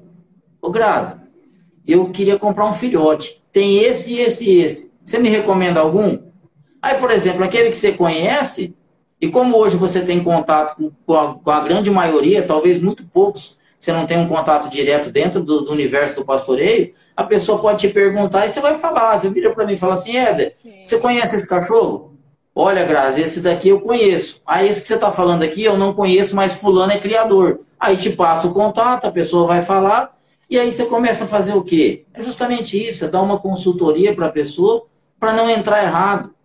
[0.61, 1.17] Ô Grazi,
[1.87, 4.91] eu queria comprar um filhote tem esse, esse e esse.
[5.03, 6.17] Você me recomenda algum?
[6.81, 8.73] Aí, por exemplo, aquele que você conhece,
[9.19, 13.57] e como hoje você tem contato com, a, com a, grande maioria, talvez muito poucos,
[13.81, 17.79] você não tem um contato direto dentro do, do, universo do pastoreio, a pessoa pode
[17.79, 19.17] te perguntar e você vai falar.
[19.17, 20.53] Você vira para mim e fala assim: Éder,
[20.83, 22.15] você conhece esse cachorro?
[22.53, 24.39] Olha, Grazi, esse daqui eu conheço.
[24.45, 27.61] Aí, esse que você está falando aqui eu não conheço, mas Fulano é criador.
[27.79, 30.15] Aí te passa o contato, a pessoa vai falar
[30.47, 32.03] e aí você começa a fazer o quê?
[32.13, 34.85] É justamente isso, é dar uma consultoria para a pessoa
[35.19, 36.35] para não entrar errado.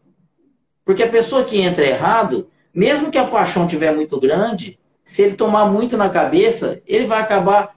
[0.85, 5.37] Porque a pessoa que entra errado, mesmo que a paixão tiver muito grande, se ele
[5.37, 7.77] tomar muito na cabeça, ele vai acabar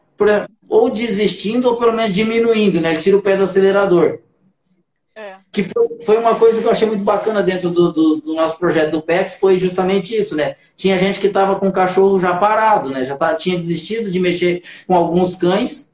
[0.67, 2.89] ou desistindo ou pelo menos diminuindo, né?
[2.89, 4.17] Ele tira o pé do acelerador.
[5.15, 5.35] É.
[5.51, 8.57] Que foi, foi, uma coisa que eu achei muito bacana dentro do, do, do, nosso
[8.57, 10.55] projeto do PEX, foi justamente isso, né?
[10.75, 13.05] Tinha gente que estava com o cachorro já parado, né?
[13.05, 15.87] Já tá, tinha desistido de mexer com alguns cães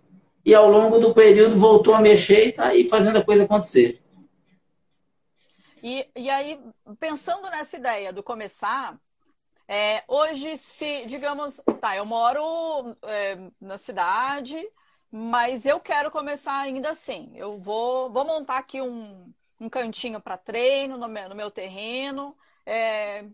[0.45, 3.99] e ao longo do período voltou a mexer e está aí fazendo a coisa acontecer.
[5.83, 6.57] E, e aí,
[6.97, 8.97] pensando nessa ideia do começar,
[9.67, 14.55] é, hoje, se, digamos, tá, eu moro é, na cidade,
[15.11, 17.31] mas eu quero começar ainda assim.
[17.35, 22.35] Eu vou, vou montar aqui um, um cantinho para treino no meu, no meu terreno.
[22.65, 23.25] É,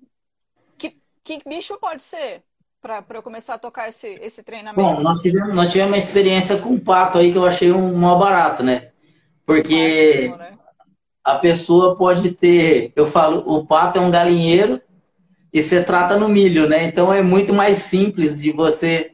[0.78, 2.44] que, que bicho pode ser
[2.82, 4.82] para eu começar a tocar esse, esse treinamento?
[4.82, 7.94] Bom, nós tivemos, nós tivemos uma experiência com um pato aí que eu achei um
[7.96, 8.92] mal barato, né?
[9.46, 10.58] Porque Ótimo, né?
[11.26, 14.82] a pessoa pode ter, eu falo, o pato é um galinheiro
[15.54, 16.84] e você trata no milho, né?
[16.84, 19.12] Então é muito mais simples de você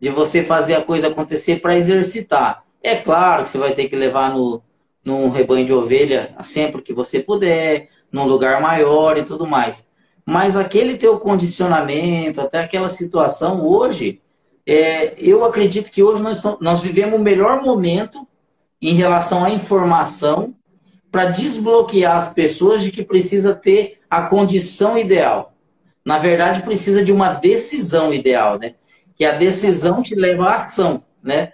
[0.00, 2.64] de você fazer a coisa acontecer para exercitar.
[2.82, 4.62] É claro que você vai ter que levar no
[5.04, 9.86] num rebanho de ovelha sempre que você puder, num lugar maior e tudo mais.
[10.24, 14.20] Mas aquele teu condicionamento, até aquela situação hoje,
[14.64, 18.26] é, eu acredito que hoje nós, nós vivemos o melhor momento
[18.80, 20.54] em relação à informação
[21.10, 25.52] para desbloquear as pessoas de que precisa ter a condição ideal.
[26.04, 28.74] Na verdade, precisa de uma decisão ideal, né?
[29.14, 31.52] Que a decisão te leva à ação, né?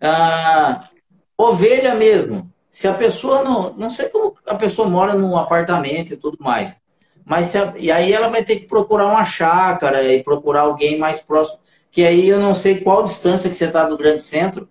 [0.00, 0.88] Ah,
[1.36, 2.50] ovelha mesmo.
[2.70, 6.78] Se a pessoa não, não sei como a pessoa mora num apartamento e tudo mais,
[7.24, 11.20] mas a, e aí ela vai ter que procurar uma chácara e procurar alguém mais
[11.20, 11.58] próximo,
[11.90, 14.68] que aí eu não sei qual distância que você está do grande centro,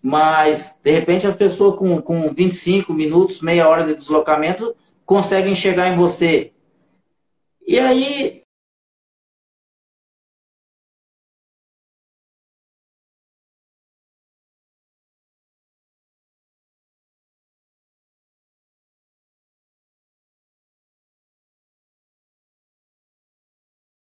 [0.00, 4.74] mas de repente as pessoas com, com 25 minutos, meia hora de deslocamento
[5.04, 6.52] conseguem chegar em você.
[7.66, 8.42] E aí